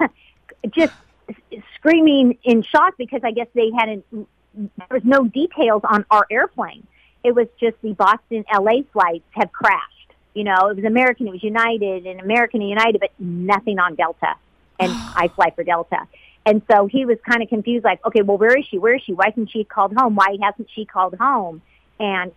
just 0.73 0.93
screaming 1.75 2.37
in 2.43 2.61
shock 2.61 2.95
because 2.97 3.21
I 3.23 3.31
guess 3.31 3.47
they 3.53 3.71
hadn't, 3.77 4.05
there 4.11 4.87
was 4.91 5.03
no 5.03 5.25
details 5.25 5.81
on 5.83 6.05
our 6.09 6.25
airplane. 6.29 6.85
It 7.23 7.33
was 7.33 7.47
just 7.59 7.75
the 7.81 7.93
Boston 7.93 8.45
LA 8.53 8.83
flights 8.93 9.25
have 9.31 9.51
crashed. 9.51 10.13
You 10.33 10.43
know, 10.43 10.67
it 10.67 10.75
was 10.75 10.85
American, 10.85 11.27
it 11.27 11.31
was 11.31 11.43
United, 11.43 12.05
and 12.05 12.19
American 12.19 12.61
and 12.61 12.69
United, 12.69 12.99
but 12.99 13.11
nothing 13.19 13.79
on 13.79 13.95
Delta. 13.95 14.35
And 14.79 14.91
I 15.15 15.29
fly 15.29 15.51
for 15.51 15.63
Delta. 15.63 16.07
And 16.45 16.61
so 16.71 16.85
he 16.85 17.05
was 17.05 17.17
kind 17.27 17.41
of 17.41 17.49
confused, 17.49 17.83
like, 17.83 18.05
okay, 18.05 18.21
well, 18.21 18.37
where 18.37 18.55
is 18.57 18.65
she? 18.67 18.77
Where 18.77 18.95
is 18.95 19.01
she? 19.01 19.13
Why 19.13 19.29
hasn't 19.29 19.49
she 19.49 19.63
called 19.63 19.93
home? 19.95 20.15
Why 20.15 20.37
hasn't 20.41 20.69
she 20.75 20.85
called 20.85 21.15
home? 21.15 21.61
And, 21.99 22.31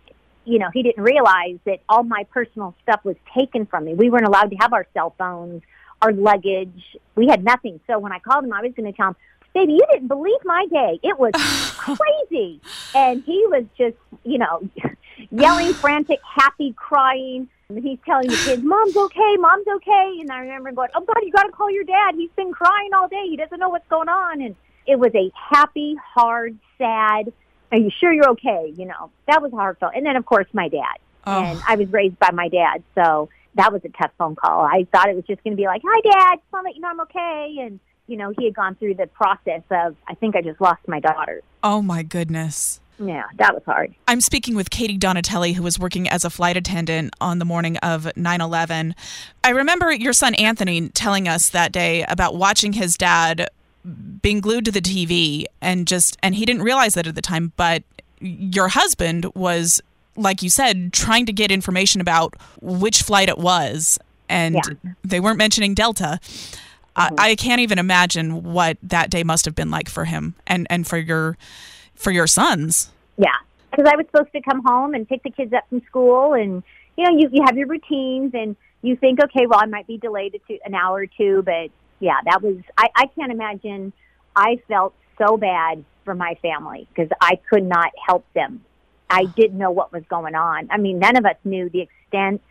you 0.45 0.57
know, 0.57 0.69
he 0.73 0.81
didn't 0.81 1.03
realize 1.03 1.59
that 1.65 1.81
all 1.87 2.03
my 2.03 2.23
personal 2.31 2.73
stuff 2.81 3.01
was 3.03 3.17
taken 3.37 3.67
from 3.67 3.85
me. 3.85 3.93
We 3.93 4.09
weren't 4.09 4.25
allowed 4.25 4.49
to 4.49 4.55
have 4.55 4.73
our 4.73 4.87
cell 4.95 5.13
phones, 5.17 5.61
our 6.01 6.13
luggage. 6.13 6.97
We 7.15 7.27
had 7.27 7.43
nothing. 7.43 7.79
So 7.87 7.99
when 7.99 8.11
I 8.11 8.19
called 8.19 8.45
him, 8.45 8.53
I 8.53 8.61
was 8.61 8.73
going 8.73 8.91
to 8.91 8.95
tell 8.95 9.09
him, 9.09 9.15
baby, 9.53 9.73
you 9.73 9.85
didn't 9.91 10.07
believe 10.07 10.39
my 10.45 10.65
day. 10.71 10.99
It 11.03 11.17
was 11.17 11.31
crazy. 11.77 12.61
And 12.95 13.23
he 13.23 13.45
was 13.47 13.65
just, 13.77 13.97
you 14.23 14.37
know, 14.37 14.69
yelling, 15.31 15.73
frantic, 15.73 16.19
happy, 16.23 16.73
crying. 16.73 17.49
And 17.69 17.83
he's 17.83 17.99
telling 18.05 18.29
the 18.29 18.35
kids, 18.35 18.63
Mom's 18.63 18.97
okay, 18.97 19.37
Mom's 19.37 19.67
okay. 19.67 20.17
And 20.21 20.31
I 20.31 20.39
remember 20.39 20.71
going, 20.71 20.89
Oh 20.95 21.01
God, 21.01 21.17
you 21.21 21.31
got 21.31 21.43
to 21.43 21.51
call 21.51 21.69
your 21.69 21.83
dad. 21.83 22.15
He's 22.15 22.31
been 22.35 22.51
crying 22.51 22.93
all 22.93 23.07
day. 23.07 23.25
He 23.29 23.37
doesn't 23.37 23.59
know 23.59 23.69
what's 23.69 23.87
going 23.89 24.09
on. 24.09 24.41
And 24.41 24.55
it 24.87 24.97
was 24.97 25.13
a 25.13 25.31
happy, 25.35 25.95
hard, 26.03 26.57
sad, 26.79 27.31
Are 27.71 27.77
you 27.77 27.91
sure 27.91 28.11
you're 28.11 28.29
okay? 28.29 28.73
You 28.75 28.85
know, 28.85 29.11
that 29.27 29.41
was 29.41 29.51
heartfelt. 29.51 29.93
And 29.95 30.03
then, 30.05 30.15
of 30.15 30.25
course, 30.25 30.47
my 30.51 30.67
dad. 30.67 30.97
Oh. 31.27 31.43
And 31.43 31.61
I 31.67 31.75
was 31.75 31.91
raised 31.91 32.17
by 32.17 32.31
my 32.31 32.49
dad. 32.49 32.81
So 32.95 33.29
that 33.55 33.71
was 33.73 33.81
a 33.85 33.89
tough 33.89 34.11
phone 34.17 34.35
call. 34.35 34.61
I 34.61 34.87
thought 34.91 35.09
it 35.09 35.15
was 35.15 35.25
just 35.25 35.43
going 35.43 35.53
to 35.53 35.57
be 35.57 35.65
like, 35.65 35.81
Hi, 35.85 36.01
Dad. 36.01 36.35
Just 36.37 36.53
want 36.53 36.65
to 36.65 36.69
let 36.69 36.75
you 36.75 36.81
know 36.81 36.89
I'm 36.89 37.01
okay. 37.01 37.57
And, 37.61 37.79
you 38.07 38.17
know, 38.17 38.33
he 38.37 38.45
had 38.45 38.53
gone 38.53 38.75
through 38.75 38.95
the 38.95 39.07
process 39.07 39.61
of, 39.71 39.95
I 40.07 40.15
think 40.15 40.35
I 40.35 40.41
just 40.41 40.61
lost 40.61 40.87
my 40.87 40.99
daughter. 40.99 41.41
Oh 41.63 41.81
my 41.81 42.03
goodness. 42.03 42.79
Yeah, 42.99 43.23
that 43.37 43.53
was 43.53 43.63
hard. 43.65 43.95
I'm 44.07 44.19
speaking 44.19 44.55
with 44.55 44.69
Katie 44.69 44.97
Donatelli, 44.97 45.53
who 45.53 45.63
was 45.63 45.79
working 45.79 46.09
as 46.09 46.25
a 46.25 46.29
flight 46.29 46.57
attendant 46.57 47.13
on 47.21 47.39
the 47.39 47.45
morning 47.45 47.77
of 47.77 48.09
9 48.17 48.41
11. 48.41 48.93
I 49.43 49.49
remember 49.51 49.91
your 49.91 50.11
son 50.11 50.35
Anthony 50.35 50.89
telling 50.89 51.27
us 51.27 51.49
that 51.49 51.71
day 51.71 52.03
about 52.09 52.35
watching 52.35 52.73
his 52.73 52.97
dad 52.97 53.49
being 54.21 54.41
glued 54.41 54.65
to 54.65 54.71
the 54.71 54.81
TV 54.81 55.45
and 55.61 55.87
just, 55.87 56.17
and 56.21 56.35
he 56.35 56.45
didn't 56.45 56.63
realize 56.63 56.95
that 56.95 57.07
at 57.07 57.15
the 57.15 57.21
time, 57.21 57.53
but 57.55 57.83
your 58.19 58.67
husband 58.67 59.25
was, 59.33 59.81
like 60.19 60.43
you 60.43 60.49
said, 60.49 60.93
trying 60.93 61.25
to 61.25 61.33
get 61.33 61.51
information 61.51 62.01
about 62.01 62.35
which 62.61 63.01
flight 63.01 63.29
it 63.29 63.37
was. 63.37 63.97
And 64.27 64.55
Yeah. 64.55 64.91
they 65.03 65.19
weren't 65.19 65.37
mentioning 65.37 65.73
Delta. 65.73 66.19
I, 66.95 67.07
mm-hmm. 67.07 67.15
I 67.17 67.35
can't 67.35 67.61
even 67.61 67.79
imagine 67.79 68.43
what 68.43 68.77
that 68.83 69.09
day 69.09 69.23
must 69.23 69.45
have 69.45 69.55
been 69.55 69.71
like 69.71 69.89
for 69.89 70.05
him 70.05 70.35
and, 70.45 70.67
and 70.69 70.85
for 70.85 70.97
your 70.97 71.37
for 71.95 72.11
your 72.11 72.27
sons. 72.27 72.91
Yeah, 73.17 73.27
because 73.71 73.85
I 73.91 73.95
was 73.95 74.05
supposed 74.11 74.31
to 74.33 74.41
come 74.41 74.63
home 74.63 74.93
and 74.93 75.07
pick 75.07 75.23
the 75.23 75.29
kids 75.29 75.51
up 75.53 75.67
from 75.69 75.81
school, 75.85 76.33
and 76.33 76.63
you 76.97 77.03
know, 77.03 77.17
you 77.17 77.29
you 77.31 77.43
have 77.45 77.57
your 77.57 77.67
routines, 77.67 78.33
and 78.33 78.55
you 78.81 78.95
think, 78.95 79.21
okay, 79.21 79.45
well, 79.47 79.59
I 79.61 79.65
might 79.65 79.87
be 79.87 79.97
delayed 79.97 80.35
a 80.35 80.39
two, 80.47 80.59
an 80.65 80.73
hour 80.73 80.99
or 80.99 81.07
two, 81.07 81.41
but 81.43 81.69
yeah, 81.99 82.17
that 82.25 82.41
was 82.41 82.57
I, 82.77 82.87
I 82.95 83.05
can't 83.07 83.31
imagine. 83.31 83.93
I 84.35 84.61
felt 84.67 84.93
so 85.17 85.37
bad 85.37 85.83
for 86.05 86.15
my 86.15 86.35
family 86.41 86.87
because 86.93 87.09
I 87.21 87.39
could 87.49 87.63
not 87.63 87.91
help 88.07 88.25
them. 88.33 88.63
I 89.09 89.25
didn't 89.25 89.57
know 89.57 89.71
what 89.71 89.91
was 89.91 90.03
going 90.09 90.35
on. 90.35 90.69
I 90.71 90.77
mean, 90.77 90.99
none 90.99 91.17
of 91.17 91.25
us 91.25 91.35
knew 91.43 91.69
the 91.69 91.81
extent, 91.81 92.41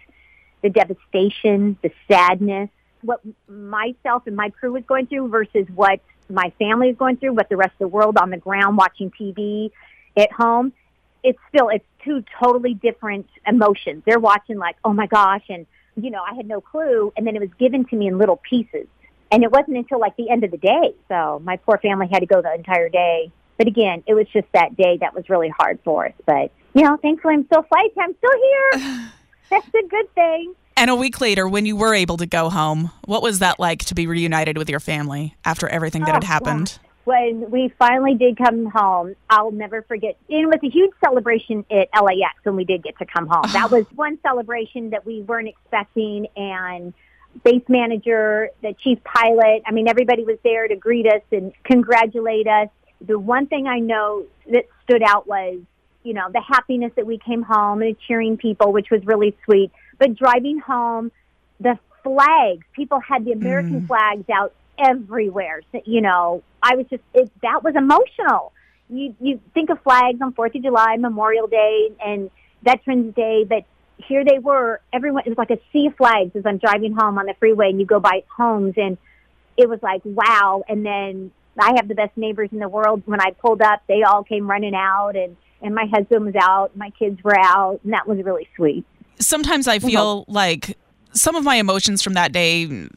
the 0.63 0.71
devastation, 0.71 1.79
the 1.83 1.91
sadness, 2.11 2.71
what 3.03 3.21
myself 3.49 4.27
and 4.27 4.35
my 4.35 4.51
crew 4.51 4.73
was 4.73 4.83
going 4.87 5.07
through 5.07 5.29
versus 5.29 5.67
what 5.75 6.01
my 6.29 6.53
family 6.59 6.89
is 6.91 6.97
going 6.97 7.17
through, 7.17 7.35
what 7.35 7.49
the 7.49 7.57
rest 7.57 7.73
of 7.73 7.79
the 7.79 7.89
world 7.89 8.19
on 8.19 8.31
the 8.31 8.37
ground 8.37 8.77
watching 8.77 9.11
TV 9.11 9.71
at 10.17 10.33
home. 10.33 10.73
It's 11.23 11.39
still, 11.49 11.69
it's 11.69 11.85
two 12.05 12.25
totally 12.41 12.75
different 12.75 13.29
emotions. 13.47 14.03
They're 14.05 14.21
watching 14.21 14.59
like, 14.59 14.77
oh 14.85 14.93
my 14.93 15.07
gosh, 15.07 15.45
and 15.49 15.67
you 15.97 16.11
know, 16.11 16.23
I 16.23 16.35
had 16.35 16.47
no 16.47 16.61
clue, 16.61 17.13
and 17.17 17.27
then 17.27 17.35
it 17.35 17.41
was 17.41 17.51
given 17.59 17.85
to 17.87 17.97
me 17.97 18.07
in 18.07 18.19
little 18.19 18.37
pieces. 18.37 18.87
And 19.31 19.43
it 19.43 19.51
wasn't 19.51 19.77
until 19.77 20.01
like 20.01 20.17
the 20.17 20.31
end 20.31 20.45
of 20.45 20.51
the 20.51 20.57
day. 20.57 20.95
So 21.09 21.41
my 21.45 21.57
poor 21.57 21.79
family 21.79 22.09
had 22.11 22.21
to 22.21 22.27
go 22.27 22.41
the 22.41 22.55
entire 22.55 22.89
day. 22.89 23.31
But 23.59 23.67
again, 23.67 24.03
it 24.07 24.15
was 24.15 24.27
just 24.33 24.47
that 24.55 24.77
day 24.77 24.97
that 25.01 25.15
was 25.15 25.29
really 25.29 25.53
hard 25.59 25.79
for 25.85 26.07
us. 26.07 26.13
But, 26.25 26.53
you 26.75 26.83
know, 26.83 26.97
thankfully 26.97 27.35
I'm 27.35 27.47
still 27.47 27.63
flight. 27.65 27.93
I'm 27.99 28.15
still 28.17 28.41
here. 28.41 29.11
That's 29.51 29.69
a 29.69 29.87
good 29.89 30.15
thing. 30.15 30.55
And 30.77 30.91
a 30.91 30.95
week 30.95 31.21
later, 31.21 31.49
when 31.49 31.67
you 31.67 31.75
were 31.77 31.93
able 31.93 32.17
to 32.19 32.27
go 32.27 32.51
home, 32.51 32.93
what 33.05 33.23
was 33.23 33.41
that 33.41 33.59
like 33.59 33.81
to 33.87 33.95
be 33.95 34.07
reunited 34.07 34.57
with 34.57 34.71
your 34.71 34.81
family 34.81 35.35
after 35.45 35.69
everything 35.69 36.05
that 36.05 36.15
had 36.15 36.25
Oh, 36.25 36.27
happened? 36.27 36.79
When 37.05 37.51
we 37.51 37.73
finally 37.79 38.15
did 38.15 38.37
come 38.37 38.67
home, 38.67 39.17
I'll 39.29 39.51
never 39.51 39.83
forget. 39.83 40.17
It 40.29 40.47
was 40.47 40.61
a 40.63 40.69
huge 40.69 40.93
celebration 41.03 41.65
at 41.71 41.89
LAX 42.01 42.37
when 42.45 42.55
we 42.55 42.65
did 42.65 42.85
get 42.85 42.97
to 42.99 43.07
come 43.07 43.27
home. 43.27 43.51
That 43.53 43.73
oh. 43.73 43.79
was 43.79 43.87
one 43.97 44.19
celebration 44.23 44.91
that 44.91 45.05
we 45.05 45.23
weren't 45.23 45.49
expecting 45.49 46.29
and 46.37 46.93
base 47.45 47.63
manager, 47.69 48.51
the 48.63 48.75
chief 48.83 48.99
pilot, 49.05 49.63
I 49.67 49.73
mean, 49.73 49.89
everybody 49.89 50.25
was 50.25 50.39
there 50.45 50.69
to 50.69 50.77
greet 50.77 51.07
us 51.07 51.23
and 51.31 51.53
congratulate 51.65 52.47
us. 52.47 52.69
The 53.01 53.19
one 53.19 53.47
thing 53.47 53.67
I 53.67 53.79
know 53.79 54.25
that 54.51 54.65
stood 54.85 55.03
out 55.03 55.27
was, 55.27 55.61
you 56.03 56.15
know, 56.15 56.31
the 56.33 56.41
happiness 56.41 56.93
that 56.97 57.07
we 57.07 57.19
came 57.19 57.43
home 57.43 57.83
and 57.83 57.97
cheering 58.07 58.37
people, 58.37 58.73
which 58.73 58.91
was 58.91 59.05
really 59.07 59.37
sweet. 59.45 59.71
But 59.99 60.15
driving 60.15 60.59
home, 60.59 61.13
the 61.61 61.79
flags, 62.03 62.65
people 62.73 63.01
had 63.01 63.25
the 63.25 63.33
American 63.33 63.83
mm. 63.83 63.87
flags 63.87 64.29
out 64.31 64.53
everywhere. 64.79 65.63
So, 65.73 65.81
you 65.85 66.01
know, 66.01 66.43
I 66.63 66.77
was 66.77 66.87
just, 66.89 67.03
it, 67.15 67.31
that 67.43 67.63
was 67.63 67.75
emotional. 67.77 68.53
You, 68.89 69.15
you 69.21 69.41
think 69.55 69.71
of 69.71 69.83
flags 69.83 70.21
on 70.23 70.33
4th 70.33 70.55
of 70.55 70.63
July, 70.63 70.97
Memorial 70.97 71.47
Day, 71.47 71.91
and 72.05 72.31
Veterans 72.63 73.15
Day, 73.15 73.45
but 73.45 73.65
here 73.99 74.25
they 74.25 74.39
were, 74.39 74.81
everyone, 74.93 75.25
it 75.27 75.29
was 75.29 75.39
like 75.39 75.51
a 75.51 75.59
sea 75.73 75.87
of 75.87 75.97
flags 75.97 76.35
as 76.37 76.47
I'm 76.47 76.59
driving 76.59 76.93
home 76.93 77.19
on 77.19 77.27
the 77.27 77.35
freeway 77.39 77.71
and 77.71 77.81
you 77.81 77.87
go 77.87 78.01
by 78.01 78.23
homes 78.35 78.75
and 78.77 78.97
it 79.57 79.69
was 79.69 79.83
like, 79.83 80.03
wow. 80.05 80.63
And 80.69 80.87
then 80.87 81.33
I 81.61 81.75
have 81.77 81.89
the 81.89 81.95
best 81.95 82.17
neighbors 82.17 82.51
in 82.53 82.59
the 82.59 82.69
world. 82.69 83.03
When 83.07 83.21
I 83.21 83.33
pulled 83.41 83.63
up, 83.63 83.83
they 83.89 84.03
all 84.03 84.25
came 84.25 84.49
running 84.49 84.75
out, 84.75 85.17
and 85.17 85.37
and 85.61 85.75
my 85.75 85.87
husband 85.87 86.25
was 86.25 86.35
out, 86.41 86.77
my 86.77 86.91
kids 86.91 87.23
were 87.25 87.39
out, 87.39 87.81
and 87.83 87.93
that 87.93 88.07
was 88.07 88.19
really 88.25 88.49
sweet. 88.55 88.85
Sometimes 89.19 89.67
I 89.67 89.79
mm-hmm. 89.79 89.89
feel 89.89 90.25
like 90.29 90.79
some 91.13 91.35
of 91.35 91.45
my 91.45 91.57
emotions 91.57 92.03
from 92.03 92.15
that 92.15 92.33
day 92.33 92.89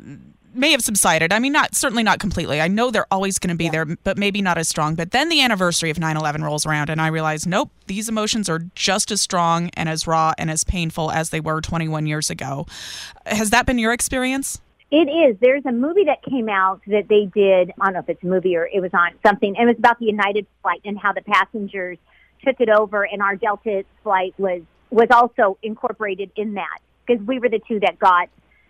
may 0.54 0.72
have 0.72 0.82
subsided. 0.82 1.32
I 1.32 1.40
mean, 1.40 1.54
not 1.54 1.76
certainly 1.76 2.04
not 2.04 2.20
completely. 2.20 2.62
I 2.62 2.68
know 2.68 2.92
they're 2.92 3.12
always 3.12 3.40
going 3.40 3.50
to 3.50 3.56
be 3.56 3.70
there, 3.70 3.86
but 3.86 4.18
maybe 4.18 4.42
not 4.42 4.58
as 4.58 4.68
strong. 4.68 4.96
But 4.96 5.12
then 5.12 5.30
the 5.30 5.42
anniversary 5.42 5.90
of 5.90 5.98
9/11 5.98 6.44
rolls 6.44 6.66
around, 6.66 6.90
and 6.90 7.02
I 7.02 7.08
realize, 7.08 7.48
nope, 7.48 7.72
these 7.88 8.10
emotions 8.10 8.50
are 8.50 8.60
just 8.76 9.12
as 9.12 9.22
strong 9.22 9.70
and 9.76 9.90
as 9.90 10.08
raw 10.08 10.34
and 10.38 10.52
as 10.52 10.64
painful 10.64 11.12
as 11.12 11.30
they 11.30 11.40
were 11.40 11.62
21 11.62 12.06
years 12.06 12.30
ago. 12.30 12.66
Has 13.26 13.50
that 13.52 13.66
been 13.66 13.80
your 13.80 13.94
experience? 13.94 14.62
It 14.92 15.08
is. 15.08 15.38
There's 15.40 15.66
a 15.66 15.72
movie 15.72 16.04
that 16.06 16.22
came 16.22 16.50
out 16.50 16.82
that 16.88 17.08
they 17.08 17.26
did. 17.34 17.72
I 17.80 17.86
don't 17.86 17.94
know 17.94 18.00
if 18.00 18.10
it's 18.10 18.24
a 18.24 18.28
movie 18.28 18.58
or 18.58 18.68
it 18.68 18.82
was 18.82 18.92
on 18.94 19.12
something. 19.26 19.56
And 19.58 19.70
it 19.70 19.74
was 19.74 19.80
about 19.80 20.00
the 20.00 20.08
United 20.08 20.46
flight 20.62 20.82
and 20.84 21.00
how 21.00 21.14
the 21.14 21.22
passengers 21.22 21.98
took 22.44 22.60
it 22.60 22.70
over, 22.70 23.04
and 23.04 23.22
our 23.22 23.36
Delta 23.36 23.86
flight 24.04 24.34
was 24.38 24.62
was 24.90 25.08
also 25.10 25.58
incorporated 25.64 26.32
in 26.36 26.56
that 26.56 26.80
because 27.06 27.26
we 27.26 27.40
were 27.40 27.48
the 27.48 27.62
two 27.66 27.80
that 27.80 27.98
got 28.00 28.30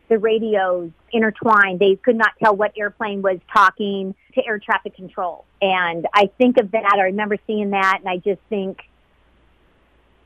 the 0.10 0.20
radios 0.20 0.92
intertwined. 1.12 1.80
They 1.80 1.96
could 1.96 2.18
not 2.18 2.34
tell 2.44 2.56
what 2.56 2.74
airplane 2.78 3.22
was 3.22 3.40
talking 3.51 4.13
to 4.36 4.46
air 4.46 4.60
traffic 4.60 4.96
control. 4.96 5.46
And 5.62 6.06
I 6.13 6.30
think 6.38 6.58
of 6.58 6.72
that. 6.72 6.84
I 6.84 7.01
remember 7.04 7.38
seeing 7.48 7.72
that, 7.72 8.00
and 8.00 8.10
I 8.10 8.18
just 8.18 8.42
think 8.50 8.82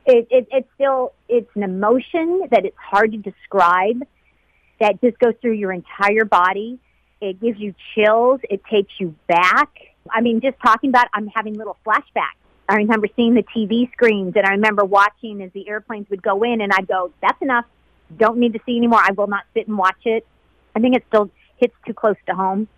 it, 0.04 0.26
it, 0.30 0.48
it's 0.50 0.68
still 0.74 1.12
it's 1.28 1.50
an 1.54 1.62
emotion 1.62 2.48
that 2.50 2.66
it's 2.66 2.76
hard 2.76 3.12
to 3.12 3.18
describe. 3.18 4.02
That 4.80 5.00
just 5.00 5.18
goes 5.18 5.34
through 5.40 5.52
your 5.52 5.72
entire 5.72 6.24
body. 6.24 6.78
It 7.20 7.40
gives 7.40 7.58
you 7.58 7.74
chills. 7.94 8.40
It 8.48 8.62
takes 8.70 8.92
you 8.98 9.14
back. 9.26 9.70
I 10.10 10.20
mean, 10.20 10.40
just 10.40 10.56
talking 10.64 10.90
about, 10.90 11.08
I'm 11.14 11.28
having 11.28 11.54
little 11.54 11.76
flashbacks. 11.84 12.36
I 12.68 12.76
remember 12.76 13.06
seeing 13.14 13.34
the 13.34 13.44
TV 13.44 13.90
screens, 13.92 14.34
and 14.36 14.44
I 14.44 14.50
remember 14.50 14.84
watching 14.84 15.40
as 15.40 15.52
the 15.52 15.68
airplanes 15.68 16.10
would 16.10 16.22
go 16.22 16.42
in, 16.42 16.60
and 16.60 16.72
I'd 16.72 16.88
go, 16.88 17.12
"That's 17.22 17.40
enough 17.40 17.64
don't 18.16 18.38
need 18.38 18.52
to 18.52 18.60
see 18.66 18.76
anymore. 18.76 19.00
I 19.02 19.12
will 19.12 19.26
not 19.26 19.44
sit 19.54 19.66
and 19.66 19.76
watch 19.76 20.00
it. 20.04 20.26
I 20.74 20.80
think 20.80 20.96
it 20.96 21.04
still 21.08 21.30
hits 21.56 21.74
too 21.86 21.94
close 21.94 22.16
to 22.26 22.34
home. 22.34 22.68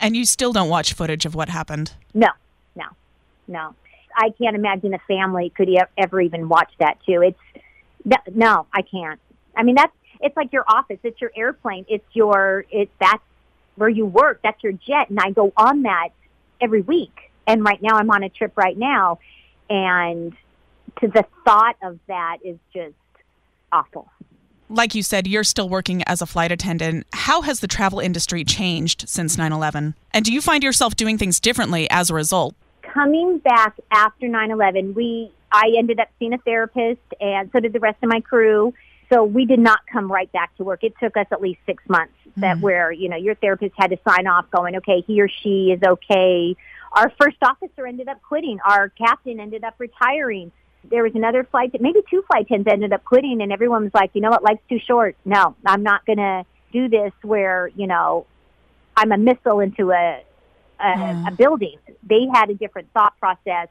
And 0.00 0.16
you 0.16 0.24
still 0.24 0.52
don't 0.52 0.68
watch 0.68 0.92
footage 0.92 1.26
of 1.26 1.34
what 1.34 1.48
happened? 1.48 1.92
No, 2.14 2.28
no, 2.76 2.84
no. 3.48 3.74
I 4.16 4.30
can't 4.40 4.54
imagine 4.54 4.94
a 4.94 4.98
family 5.08 5.50
could 5.56 5.68
ever 5.96 6.20
even 6.20 6.48
watch 6.48 6.70
that 6.78 6.98
too. 7.04 7.22
It's 7.22 8.24
no, 8.34 8.66
I 8.72 8.82
can't. 8.82 9.20
I 9.56 9.62
mean, 9.62 9.74
that's 9.74 9.92
it's 10.20 10.36
like 10.36 10.52
your 10.52 10.64
office. 10.66 10.98
It's 11.02 11.20
your 11.20 11.32
airplane. 11.36 11.86
It's 11.88 12.04
your 12.12 12.64
it's 12.70 12.90
that's 13.00 13.22
where 13.76 13.88
you 13.88 14.06
work. 14.06 14.40
That's 14.42 14.62
your 14.62 14.72
jet, 14.72 15.10
and 15.10 15.18
I 15.20 15.30
go 15.30 15.52
on 15.56 15.82
that 15.82 16.08
every 16.60 16.82
week. 16.82 17.30
And 17.46 17.64
right 17.64 17.80
now, 17.80 17.96
I'm 17.96 18.10
on 18.10 18.22
a 18.22 18.28
trip 18.28 18.52
right 18.56 18.76
now, 18.76 19.20
and 19.70 20.34
to 21.00 21.08
the 21.08 21.24
thought 21.44 21.76
of 21.82 21.98
that 22.08 22.38
is 22.44 22.58
just 22.74 22.94
awful 23.72 24.10
like 24.68 24.94
you 24.94 25.02
said, 25.02 25.26
you're 25.26 25.44
still 25.44 25.68
working 25.68 26.02
as 26.04 26.22
a 26.22 26.26
flight 26.26 26.52
attendant. 26.52 27.06
How 27.12 27.42
has 27.42 27.60
the 27.60 27.68
travel 27.68 28.00
industry 28.00 28.44
changed 28.44 29.08
since 29.08 29.38
9 29.38 29.52
11? 29.52 29.94
And 30.12 30.24
do 30.24 30.32
you 30.32 30.40
find 30.40 30.62
yourself 30.62 30.96
doing 30.96 31.18
things 31.18 31.40
differently 31.40 31.88
as 31.90 32.10
a 32.10 32.14
result? 32.14 32.54
Coming 32.82 33.38
back 33.38 33.74
after 33.90 34.28
9 34.28 34.50
11, 34.50 34.94
we, 34.94 35.30
I 35.52 35.72
ended 35.76 36.00
up 36.00 36.08
seeing 36.18 36.32
a 36.32 36.38
therapist, 36.38 37.00
and 37.20 37.50
so 37.52 37.60
did 37.60 37.72
the 37.72 37.80
rest 37.80 37.98
of 38.02 38.08
my 38.08 38.20
crew. 38.20 38.74
So 39.10 39.24
we 39.24 39.46
did 39.46 39.58
not 39.58 39.80
come 39.90 40.10
right 40.10 40.30
back 40.32 40.54
to 40.56 40.64
work. 40.64 40.84
It 40.84 40.94
took 41.00 41.16
us 41.16 41.26
at 41.32 41.40
least 41.40 41.60
six 41.66 41.82
months 41.88 42.14
mm-hmm. 42.28 42.40
that 42.42 42.60
where, 42.60 42.92
you 42.92 43.08
know, 43.08 43.16
your 43.16 43.34
therapist 43.36 43.74
had 43.76 43.90
to 43.90 43.98
sign 44.06 44.26
off 44.26 44.50
going, 44.50 44.76
okay, 44.76 45.02
he 45.06 45.20
or 45.20 45.28
she 45.28 45.72
is 45.72 45.80
okay. 45.82 46.56
Our 46.92 47.12
first 47.20 47.36
officer 47.42 47.86
ended 47.86 48.08
up 48.08 48.20
quitting. 48.22 48.58
Our 48.64 48.88
captain 48.90 49.40
ended 49.40 49.64
up 49.64 49.74
retiring 49.78 50.52
there 50.84 51.02
was 51.02 51.12
another 51.14 51.44
flight 51.44 51.72
that 51.72 51.80
maybe 51.80 52.00
two 52.08 52.22
flight 52.30 52.46
attendants 52.46 52.72
ended 52.72 52.92
up 52.92 53.04
quitting 53.04 53.40
and 53.42 53.52
everyone 53.52 53.84
was 53.84 53.94
like, 53.94 54.10
you 54.14 54.20
know 54.20 54.30
what, 54.30 54.42
life's 54.42 54.62
too 54.68 54.78
short. 54.78 55.16
No, 55.24 55.54
I'm 55.64 55.82
not 55.82 56.06
going 56.06 56.18
to 56.18 56.44
do 56.72 56.88
this 56.88 57.12
where, 57.22 57.68
you 57.68 57.86
know, 57.86 58.26
I'm 58.96 59.12
a 59.12 59.18
missile 59.18 59.60
into 59.60 59.90
a, 59.90 60.22
a, 60.80 60.84
mm. 60.84 61.28
a 61.28 61.30
building. 61.32 61.78
They 62.02 62.26
had 62.32 62.50
a 62.50 62.54
different 62.54 62.92
thought 62.92 63.18
process. 63.18 63.68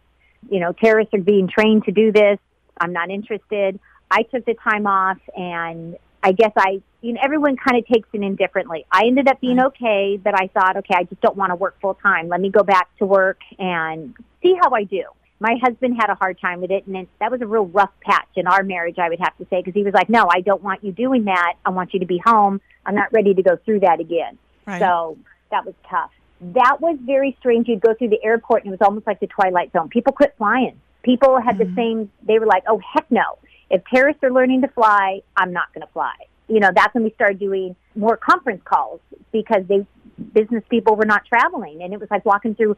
You 0.50 0.60
know, 0.60 0.74
terrorists 0.74 1.14
are 1.14 1.22
being 1.22 1.48
trained 1.48 1.86
to 1.86 1.92
do 1.92 2.12
this. 2.12 2.40
I'm 2.80 2.94
not 2.94 3.10
interested. 3.10 3.80
I 4.10 4.24
took 4.24 4.46
the 4.46 4.56
time 4.56 4.88
off 4.88 5.18
and 5.36 5.98
I 6.24 6.32
guess 6.32 6.52
I, 6.58 6.82
you 7.02 7.14
know, 7.14 7.20
everyone 7.24 7.58
kind 7.58 7.78
of 7.78 7.86
takes 7.88 8.10
it 8.14 8.22
in 8.22 8.36
differently. 8.36 8.86
I 8.92 9.06
ended 9.06 9.28
up 9.28 9.40
being 9.40 9.62
okay, 9.62 10.20
but 10.22 10.34
I 10.34 10.48
thought, 10.48 10.78
okay, 10.78 10.96
I 10.96 11.04
just 11.04 11.22
don't 11.22 11.38
want 11.38 11.52
to 11.52 11.56
work 11.56 11.80
full 11.80 11.94
time. 11.96 12.28
Let 12.28 12.42
me 12.42 12.50
go 12.50 12.64
back 12.64 12.90
to 12.98 13.06
work 13.06 13.40
and 13.60 14.16
see 14.42 14.56
how 14.62 14.72
I 14.72 14.84
do 14.84 15.04
my 15.40 15.56
husband 15.62 15.96
had 16.00 16.10
a 16.10 16.16
hard 16.16 16.40
time 16.40 16.62
with 16.62 16.72
it, 16.72 16.88
and 16.88 16.98
it, 16.98 17.10
that 17.20 17.32
was 17.32 17.42
a 17.42 17.48
real 17.48 17.68
rough 17.68 17.92
patch 18.02 18.28
in 18.36 18.48
our 18.48 18.64
marriage, 18.64 18.98
I 18.98 19.10
would 19.10 19.20
have 19.20 19.38
to 19.38 19.46
say, 19.50 19.62
because 19.62 19.74
he 19.74 19.84
was 19.84 19.94
like, 19.94 20.10
"No, 20.10 20.28
I 20.30 20.42
don't 20.42 20.64
want 20.64 20.84
you 20.84 20.92
doing 20.92 21.26
that. 21.26 21.54
I 21.66 21.70
want 21.70 21.94
you 21.94 22.00
to 22.00 22.06
be 22.06 22.18
home. 22.24 22.60
I'm 22.86 22.96
not 22.96 23.12
ready 23.14 23.34
to 23.34 23.44
go 23.44 23.58
through 23.58 23.82
that 23.82 24.00
again." 24.00 24.38
Right. 24.66 24.80
So 24.80 25.18
that 25.52 25.66
was 25.66 25.76
tough. 25.90 26.12
That 26.42 26.82
was 26.82 26.98
very 27.02 27.36
strange. 27.40 27.68
You'd 27.68 27.82
go 27.82 27.94
through 27.94 28.10
the 28.10 28.24
airport, 28.24 28.64
and 28.64 28.74
it 28.74 28.80
was 28.80 28.86
almost 28.86 29.06
like 29.06 29.20
the 29.20 29.28
Twilight 29.28 29.72
Zone. 29.74 29.90
People 29.90 30.14
quit 30.14 30.34
flying. 30.38 30.80
People 31.04 31.40
had 31.40 31.58
mm-hmm. 31.58 31.76
the 31.76 31.76
same. 31.76 32.12
They 32.24 32.40
were 32.40 32.48
like, 32.48 32.64
"Oh 32.68 32.80
heck 32.80 33.10
no! 33.12 33.38
If 33.70 33.84
terrorists 33.86 34.24
are 34.24 34.32
learning 34.32 34.62
to 34.62 34.68
fly, 34.70 35.22
I'm 35.36 35.54
not 35.54 35.74
going 35.74 35.86
to 35.86 35.92
fly." 35.94 36.16
You 36.48 36.60
know, 36.60 36.70
that's 36.74 36.94
when 36.94 37.04
we 37.04 37.12
started 37.12 37.40
doing 37.40 37.76
more 37.96 38.16
conference 38.16 38.62
calls 38.64 39.02
because 39.32 39.64
they 39.68 39.86
business 40.34 40.64
people 40.70 40.96
were 40.96 41.06
not 41.06 41.26
traveling, 41.26 41.82
and 41.82 41.94
it 41.94 42.00
was 42.00 42.10
like 42.10 42.26
walking 42.26 42.56
through 42.56 42.78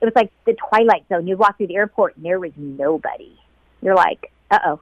it 0.00 0.04
was 0.04 0.14
like 0.14 0.30
the 0.44 0.54
twilight 0.54 1.06
zone. 1.08 1.26
You 1.26 1.36
walk 1.36 1.56
through 1.56 1.68
the 1.68 1.76
airport 1.76 2.16
and 2.16 2.24
there 2.24 2.38
was 2.38 2.52
nobody. 2.56 3.38
You're 3.80 3.94
like, 3.94 4.30
uh 4.50 4.58
oh, 4.66 4.80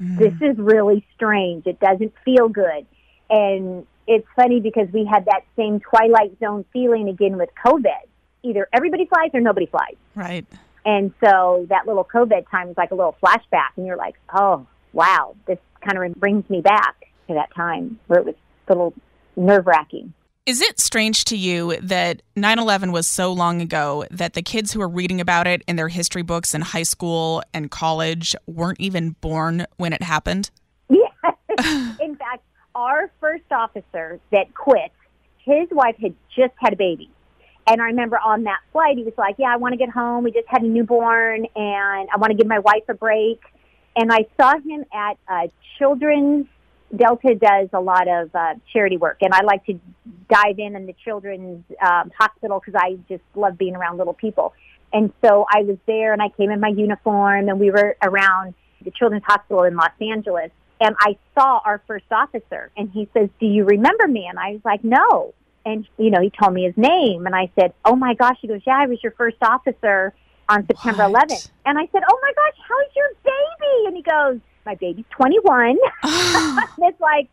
mm. 0.00 0.18
this 0.18 0.34
is 0.40 0.58
really 0.58 1.04
strange. 1.14 1.66
It 1.66 1.80
doesn't 1.80 2.12
feel 2.24 2.48
good. 2.48 2.86
And 3.30 3.86
it's 4.06 4.26
funny 4.36 4.60
because 4.60 4.88
we 4.92 5.04
had 5.04 5.24
that 5.26 5.42
same 5.56 5.80
twilight 5.80 6.38
zone 6.38 6.64
feeling 6.72 7.08
again 7.08 7.36
with 7.36 7.50
COVID. 7.64 8.06
Either 8.42 8.68
everybody 8.72 9.06
flies 9.06 9.30
or 9.32 9.40
nobody 9.40 9.66
flies. 9.66 9.96
Right. 10.14 10.46
And 10.84 11.14
so 11.24 11.66
that 11.70 11.86
little 11.86 12.04
COVID 12.04 12.48
time 12.50 12.68
was 12.68 12.76
like 12.76 12.90
a 12.90 12.94
little 12.94 13.16
flashback, 13.22 13.70
and 13.76 13.86
you're 13.86 13.96
like, 13.96 14.16
oh, 14.34 14.66
wow, 14.94 15.36
this 15.46 15.58
kind 15.80 16.02
of 16.02 16.14
brings 16.14 16.48
me 16.48 16.60
back 16.60 17.06
to 17.28 17.34
that 17.34 17.54
time 17.54 17.98
where 18.06 18.20
it 18.20 18.26
was 18.26 18.34
a 18.68 18.72
little 18.72 18.94
nerve 19.36 19.66
wracking. 19.66 20.14
Is 20.46 20.60
it 20.60 20.78
strange 20.78 21.24
to 21.26 21.38
you 21.38 21.76
that 21.80 22.20
9 22.36 22.58
11 22.58 22.92
was 22.92 23.06
so 23.06 23.32
long 23.32 23.62
ago 23.62 24.04
that 24.10 24.34
the 24.34 24.42
kids 24.42 24.72
who 24.72 24.82
are 24.82 24.88
reading 24.88 25.20
about 25.20 25.46
it 25.46 25.62
in 25.66 25.76
their 25.76 25.88
history 25.88 26.22
books 26.22 26.54
in 26.54 26.60
high 26.60 26.82
school 26.82 27.42
and 27.54 27.70
college 27.70 28.36
weren't 28.46 28.78
even 28.78 29.16
born 29.22 29.66
when 29.78 29.94
it 29.94 30.02
happened? 30.02 30.50
Yes. 30.90 31.12
in 32.00 32.16
fact, 32.16 32.44
our 32.74 33.10
first 33.20 33.50
officer 33.50 34.20
that 34.32 34.52
quit, 34.52 34.92
his 35.38 35.68
wife 35.70 35.96
had 35.96 36.14
just 36.36 36.52
had 36.58 36.74
a 36.74 36.76
baby. 36.76 37.08
And 37.66 37.80
I 37.80 37.86
remember 37.86 38.18
on 38.18 38.44
that 38.44 38.60
flight, 38.72 38.98
he 38.98 39.04
was 39.04 39.14
like, 39.16 39.36
Yeah, 39.38 39.52
I 39.52 39.56
want 39.56 39.72
to 39.72 39.78
get 39.78 39.88
home. 39.88 40.24
We 40.24 40.30
just 40.30 40.48
had 40.48 40.62
a 40.62 40.66
newborn 40.66 41.46
and 41.56 42.08
I 42.12 42.18
want 42.18 42.32
to 42.32 42.36
give 42.36 42.46
my 42.46 42.58
wife 42.58 42.84
a 42.90 42.94
break. 42.94 43.40
And 43.96 44.12
I 44.12 44.26
saw 44.36 44.54
him 44.58 44.84
at 44.92 45.16
a 45.28 45.50
children's 45.78 46.46
Delta 46.96 47.34
does 47.34 47.68
a 47.72 47.80
lot 47.80 48.08
of 48.08 48.34
uh, 48.34 48.54
charity 48.72 48.96
work, 48.96 49.18
and 49.20 49.32
I 49.34 49.42
like 49.42 49.64
to 49.66 49.80
dive 50.28 50.58
in 50.58 50.76
in 50.76 50.86
the 50.86 50.94
children's 51.04 51.64
um, 51.84 52.12
hospital 52.16 52.60
because 52.60 52.80
I 52.80 52.98
just 53.08 53.22
love 53.34 53.58
being 53.58 53.74
around 53.74 53.98
little 53.98 54.14
people. 54.14 54.54
And 54.92 55.12
so 55.24 55.44
I 55.50 55.62
was 55.62 55.76
there, 55.86 56.12
and 56.12 56.22
I 56.22 56.28
came 56.28 56.50
in 56.50 56.60
my 56.60 56.68
uniform, 56.68 57.48
and 57.48 57.58
we 57.58 57.70
were 57.70 57.96
around 58.02 58.54
the 58.84 58.92
children's 58.92 59.24
hospital 59.24 59.64
in 59.64 59.76
Los 59.76 59.90
Angeles, 60.00 60.50
and 60.80 60.94
I 61.00 61.16
saw 61.34 61.60
our 61.64 61.82
first 61.86 62.04
officer, 62.10 62.70
and 62.76 62.90
he 62.90 63.08
says, 63.14 63.28
"Do 63.40 63.46
you 63.46 63.64
remember 63.64 64.06
me?" 64.06 64.26
And 64.28 64.38
I 64.38 64.52
was 64.52 64.60
like, 64.64 64.84
"No." 64.84 65.34
And 65.66 65.86
you 65.96 66.10
know, 66.10 66.20
he 66.20 66.30
told 66.30 66.52
me 66.52 66.64
his 66.64 66.76
name, 66.76 67.26
and 67.26 67.34
I 67.34 67.50
said, 67.58 67.72
"Oh 67.84 67.96
my 67.96 68.14
gosh!" 68.14 68.36
He 68.40 68.48
goes, 68.48 68.60
"Yeah, 68.66 68.78
I 68.78 68.86
was 68.86 69.02
your 69.02 69.12
first 69.12 69.38
officer 69.42 70.12
on 70.48 70.66
September 70.66 71.08
what? 71.08 71.28
11th." 71.28 71.50
And 71.66 71.78
I 71.78 71.88
said, 71.92 72.02
"Oh 72.08 72.18
my 72.22 72.32
gosh, 72.34 72.58
how's 72.68 72.96
your 72.96 73.10
baby?" 73.22 73.86
And 73.86 73.96
he 73.96 74.02
goes 74.02 74.40
my 74.66 74.74
baby's 74.76 75.04
21. 75.10 75.76
it's 76.78 77.00
like 77.00 77.28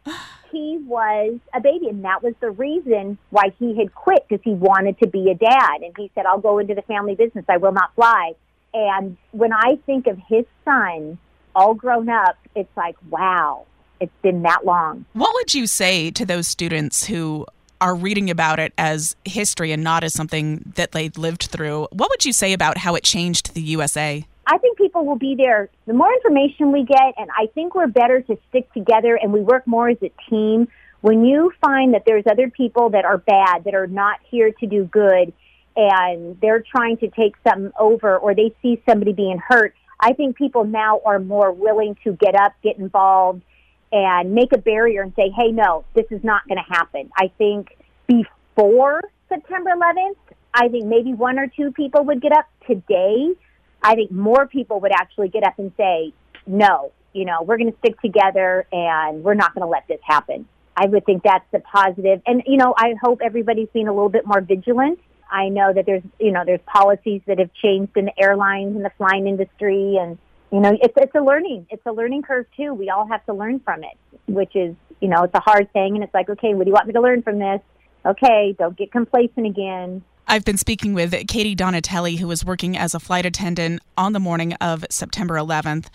he 0.51 0.79
was 0.85 1.39
a 1.53 1.61
baby, 1.61 1.87
and 1.87 2.03
that 2.03 2.21
was 2.21 2.33
the 2.41 2.51
reason 2.51 3.17
why 3.29 3.53
he 3.57 3.77
had 3.77 3.95
quit 3.95 4.25
because 4.27 4.43
he 4.43 4.53
wanted 4.53 4.99
to 4.99 5.07
be 5.07 5.31
a 5.31 5.35
dad. 5.35 5.81
And 5.81 5.93
he 5.97 6.11
said, 6.13 6.25
"I'll 6.25 6.41
go 6.41 6.59
into 6.59 6.75
the 6.75 6.81
family 6.83 7.15
business. 7.15 7.45
I 7.47 7.57
will 7.57 7.73
not 7.73 7.93
fly." 7.95 8.33
And 8.73 9.17
when 9.31 9.51
I 9.53 9.77
think 9.85 10.07
of 10.07 10.17
his 10.27 10.45
son 10.63 11.17
all 11.55 11.73
grown 11.73 12.09
up, 12.09 12.37
it's 12.55 12.75
like, 12.77 12.95
wow, 13.09 13.65
it's 13.99 14.11
been 14.21 14.43
that 14.43 14.65
long. 14.65 15.05
What 15.13 15.33
would 15.33 15.53
you 15.53 15.67
say 15.67 16.11
to 16.11 16.25
those 16.25 16.47
students 16.47 17.05
who 17.05 17.45
are 17.81 17.95
reading 17.95 18.29
about 18.29 18.59
it 18.59 18.71
as 18.77 19.15
history 19.25 19.71
and 19.71 19.83
not 19.83 20.03
as 20.03 20.13
something 20.13 20.71
that 20.75 20.93
they 20.93 21.09
lived 21.09 21.45
through? 21.45 21.87
What 21.91 22.09
would 22.09 22.23
you 22.23 22.31
say 22.31 22.53
about 22.53 22.77
how 22.77 22.95
it 22.95 23.03
changed 23.03 23.53
the 23.53 23.61
USA? 23.61 24.25
I 24.47 24.57
think 24.59 24.77
people 24.77 25.05
will 25.05 25.17
be 25.17 25.35
there. 25.35 25.69
The 25.87 25.93
more 25.93 26.11
information 26.13 26.71
we 26.71 26.83
get, 26.83 27.13
and 27.17 27.29
I 27.37 27.47
think 27.53 27.75
we're 27.75 27.87
better 27.87 28.21
to 28.21 28.37
stick 28.49 28.71
together 28.73 29.17
and 29.21 29.33
we 29.33 29.41
work 29.41 29.65
more 29.65 29.89
as 29.89 29.97
a 30.01 30.11
team. 30.29 30.67
When 31.01 31.25
you 31.25 31.51
find 31.59 31.93
that 31.93 32.03
there's 32.05 32.25
other 32.29 32.49
people 32.49 32.91
that 32.91 33.05
are 33.05 33.17
bad, 33.17 33.63
that 33.65 33.73
are 33.73 33.87
not 33.87 34.19
here 34.29 34.51
to 34.51 34.67
do 34.67 34.85
good, 34.85 35.33
and 35.75 36.39
they're 36.41 36.63
trying 36.63 36.97
to 36.97 37.07
take 37.09 37.35
something 37.47 37.71
over 37.79 38.17
or 38.17 38.35
they 38.35 38.53
see 38.61 38.81
somebody 38.87 39.13
being 39.13 39.39
hurt, 39.39 39.73
I 39.99 40.13
think 40.13 40.35
people 40.35 40.65
now 40.65 41.01
are 41.05 41.19
more 41.19 41.51
willing 41.51 41.95
to 42.03 42.13
get 42.13 42.35
up, 42.35 42.53
get 42.63 42.77
involved, 42.77 43.43
and 43.91 44.33
make 44.33 44.53
a 44.53 44.57
barrier 44.57 45.01
and 45.01 45.13
say, 45.15 45.29
hey, 45.35 45.51
no, 45.51 45.83
this 45.93 46.05
is 46.11 46.23
not 46.23 46.47
going 46.47 46.57
to 46.57 46.73
happen. 46.73 47.09
I 47.15 47.31
think 47.37 47.77
before 48.07 49.01
September 49.29 49.71
11th, 49.75 50.15
I 50.53 50.67
think 50.67 50.85
maybe 50.85 51.13
one 51.13 51.39
or 51.39 51.47
two 51.47 51.71
people 51.71 52.03
would 52.05 52.21
get 52.21 52.31
up. 52.31 52.47
Today, 52.67 53.33
I 53.81 53.95
think 53.95 54.11
more 54.11 54.47
people 54.47 54.79
would 54.81 54.91
actually 54.91 55.29
get 55.29 55.43
up 55.43 55.57
and 55.59 55.71
say, 55.77 56.13
no, 56.45 56.91
you 57.13 57.25
know, 57.25 57.41
we're 57.43 57.57
going 57.57 57.71
to 57.71 57.77
stick 57.79 57.99
together 58.01 58.65
and 58.71 59.23
we're 59.23 59.33
not 59.33 59.53
going 59.53 59.63
to 59.65 59.69
let 59.69 59.87
this 59.87 59.99
happen. 60.03 60.47
I 60.75 60.87
would 60.87 61.05
think 61.05 61.23
that's 61.23 61.45
the 61.51 61.59
positive. 61.59 62.21
And, 62.25 62.43
you 62.45 62.57
know, 62.57 62.73
I 62.77 62.93
hope 63.01 63.19
everybody's 63.23 63.67
being 63.73 63.87
a 63.87 63.93
little 63.93 64.09
bit 64.09 64.25
more 64.25 64.41
vigilant. 64.41 64.99
I 65.29 65.49
know 65.49 65.73
that 65.73 65.85
there's, 65.85 66.03
you 66.19 66.31
know, 66.31 66.43
there's 66.45 66.61
policies 66.65 67.21
that 67.27 67.39
have 67.39 67.53
changed 67.53 67.95
in 67.95 68.05
the 68.05 68.21
airlines 68.21 68.75
and 68.75 68.83
the 68.83 68.91
flying 68.97 69.27
industry. 69.27 69.97
And, 69.99 70.17
you 70.51 70.59
know, 70.59 70.77
it's, 70.81 70.93
it's 70.97 71.15
a 71.15 71.21
learning, 71.21 71.67
it's 71.69 71.85
a 71.85 71.91
learning 71.91 72.23
curve 72.23 72.45
too. 72.57 72.73
We 72.73 72.89
all 72.89 73.07
have 73.07 73.25
to 73.25 73.33
learn 73.33 73.59
from 73.61 73.83
it, 73.83 73.97
which 74.27 74.55
is, 74.55 74.75
you 74.99 75.07
know, 75.07 75.23
it's 75.23 75.33
a 75.33 75.39
hard 75.39 75.71
thing. 75.71 75.95
And 75.95 76.03
it's 76.03 76.13
like, 76.13 76.29
okay, 76.29 76.53
what 76.53 76.65
do 76.65 76.69
you 76.69 76.73
want 76.73 76.87
me 76.87 76.93
to 76.93 77.01
learn 77.01 77.21
from 77.23 77.39
this? 77.39 77.61
Okay, 78.05 78.55
don't 78.57 78.75
get 78.75 78.91
complacent 78.91 79.45
again. 79.45 80.03
I've 80.27 80.45
been 80.45 80.57
speaking 80.57 80.93
with 80.93 81.11
Katie 81.27 81.55
Donatelli, 81.55 82.17
who 82.17 82.27
was 82.27 82.45
working 82.45 82.77
as 82.77 82.93
a 82.93 82.99
flight 82.99 83.25
attendant 83.25 83.81
on 83.97 84.13
the 84.13 84.19
morning 84.19 84.53
of 84.55 84.85
September 84.89 85.35
11th. 85.35 85.87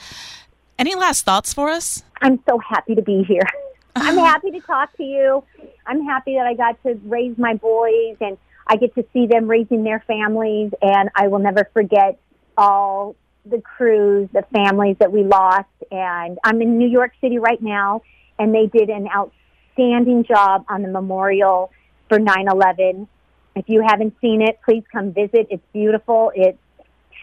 Any 0.79 0.95
last 0.95 1.25
thoughts 1.25 1.55
for 1.55 1.71
us? 1.71 2.03
I'm 2.21 2.39
so 2.49 2.59
happy 2.59 2.95
to 2.95 3.03
be 3.03 3.25
here. 3.25 3.47
I'm 3.97 4.19
happy 4.19 4.51
to 4.51 4.61
talk 4.61 4.95
to 4.99 5.03
you. 5.03 5.43
I'm 5.87 6.05
happy 6.05 6.35
that 6.35 6.47
I 6.47 6.55
got 6.55 6.83
to 6.83 7.01
raise 7.05 7.39
my 7.39 7.55
boys 7.55 8.17
and 8.21 8.37
I 8.67 8.77
get 8.77 8.95
to 8.97 9.05
see 9.13 9.27
them 9.27 9.49
raising 9.49 9.85
their 9.85 10.01
families. 10.07 10.73
And 10.83 11.09
I 11.15 11.29
will 11.29 11.39
never 11.39 11.69
forget 11.73 12.19
all 12.59 13.17
the 13.51 13.61
crews, 13.61 14.29
the 14.33 14.45
families 14.53 14.97
that 15.01 15.13
we 15.13 15.25
lost. 15.25 15.69
And 15.91 16.39
I'm 16.45 16.61
in 16.63 16.79
New 16.79 16.89
York 16.89 17.13
City 17.21 17.39
right 17.39 17.61
now, 17.61 18.03
and 18.39 18.55
they 18.55 18.67
did 18.67 18.91
an 18.91 19.09
outstanding 19.09 20.25
job 20.25 20.65
on 20.69 20.83
the 20.83 20.89
memorial 20.89 21.71
for 22.09 22.19
9 22.19 22.49
11. 22.49 23.09
If 23.55 23.69
you 23.69 23.83
haven't 23.87 24.15
seen 24.21 24.43
it, 24.43 24.59
please 24.65 24.85
come 24.93 25.13
visit. 25.13 25.49
It's 25.51 25.65
beautiful. 25.73 26.31
It's 26.35 26.59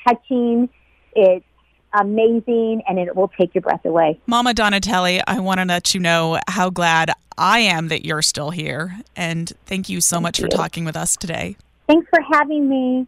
touching. 0.08 0.70
It's 1.16 1.46
amazing 1.94 2.82
and 2.88 2.98
it 2.98 3.16
will 3.16 3.28
take 3.40 3.54
your 3.54 3.62
breath 3.62 3.86
away. 3.86 4.20
Mama 4.26 4.54
Donatelli, 4.54 5.22
I 5.28 5.40
want 5.40 5.60
to 5.60 5.66
let 5.66 5.94
you 5.94 6.00
know 6.00 6.40
how 6.48 6.70
glad 6.70 7.12
I 7.38 7.60
am 7.60 7.90
that 7.90 8.06
you're 8.06 8.22
still 8.22 8.50
here. 8.50 8.98
And 9.16 9.52
thank 9.66 9.90
you 9.90 10.02
so 10.02 10.16
thank 10.16 10.24
much 10.24 10.40
you. 10.40 10.46
for 10.46 10.50
talking 10.50 10.86
with 10.86 10.96
us 10.96 11.16
today. 11.16 11.56
Thanks 11.88 12.08
for 12.10 12.20
having 12.32 12.68
me. 12.68 13.08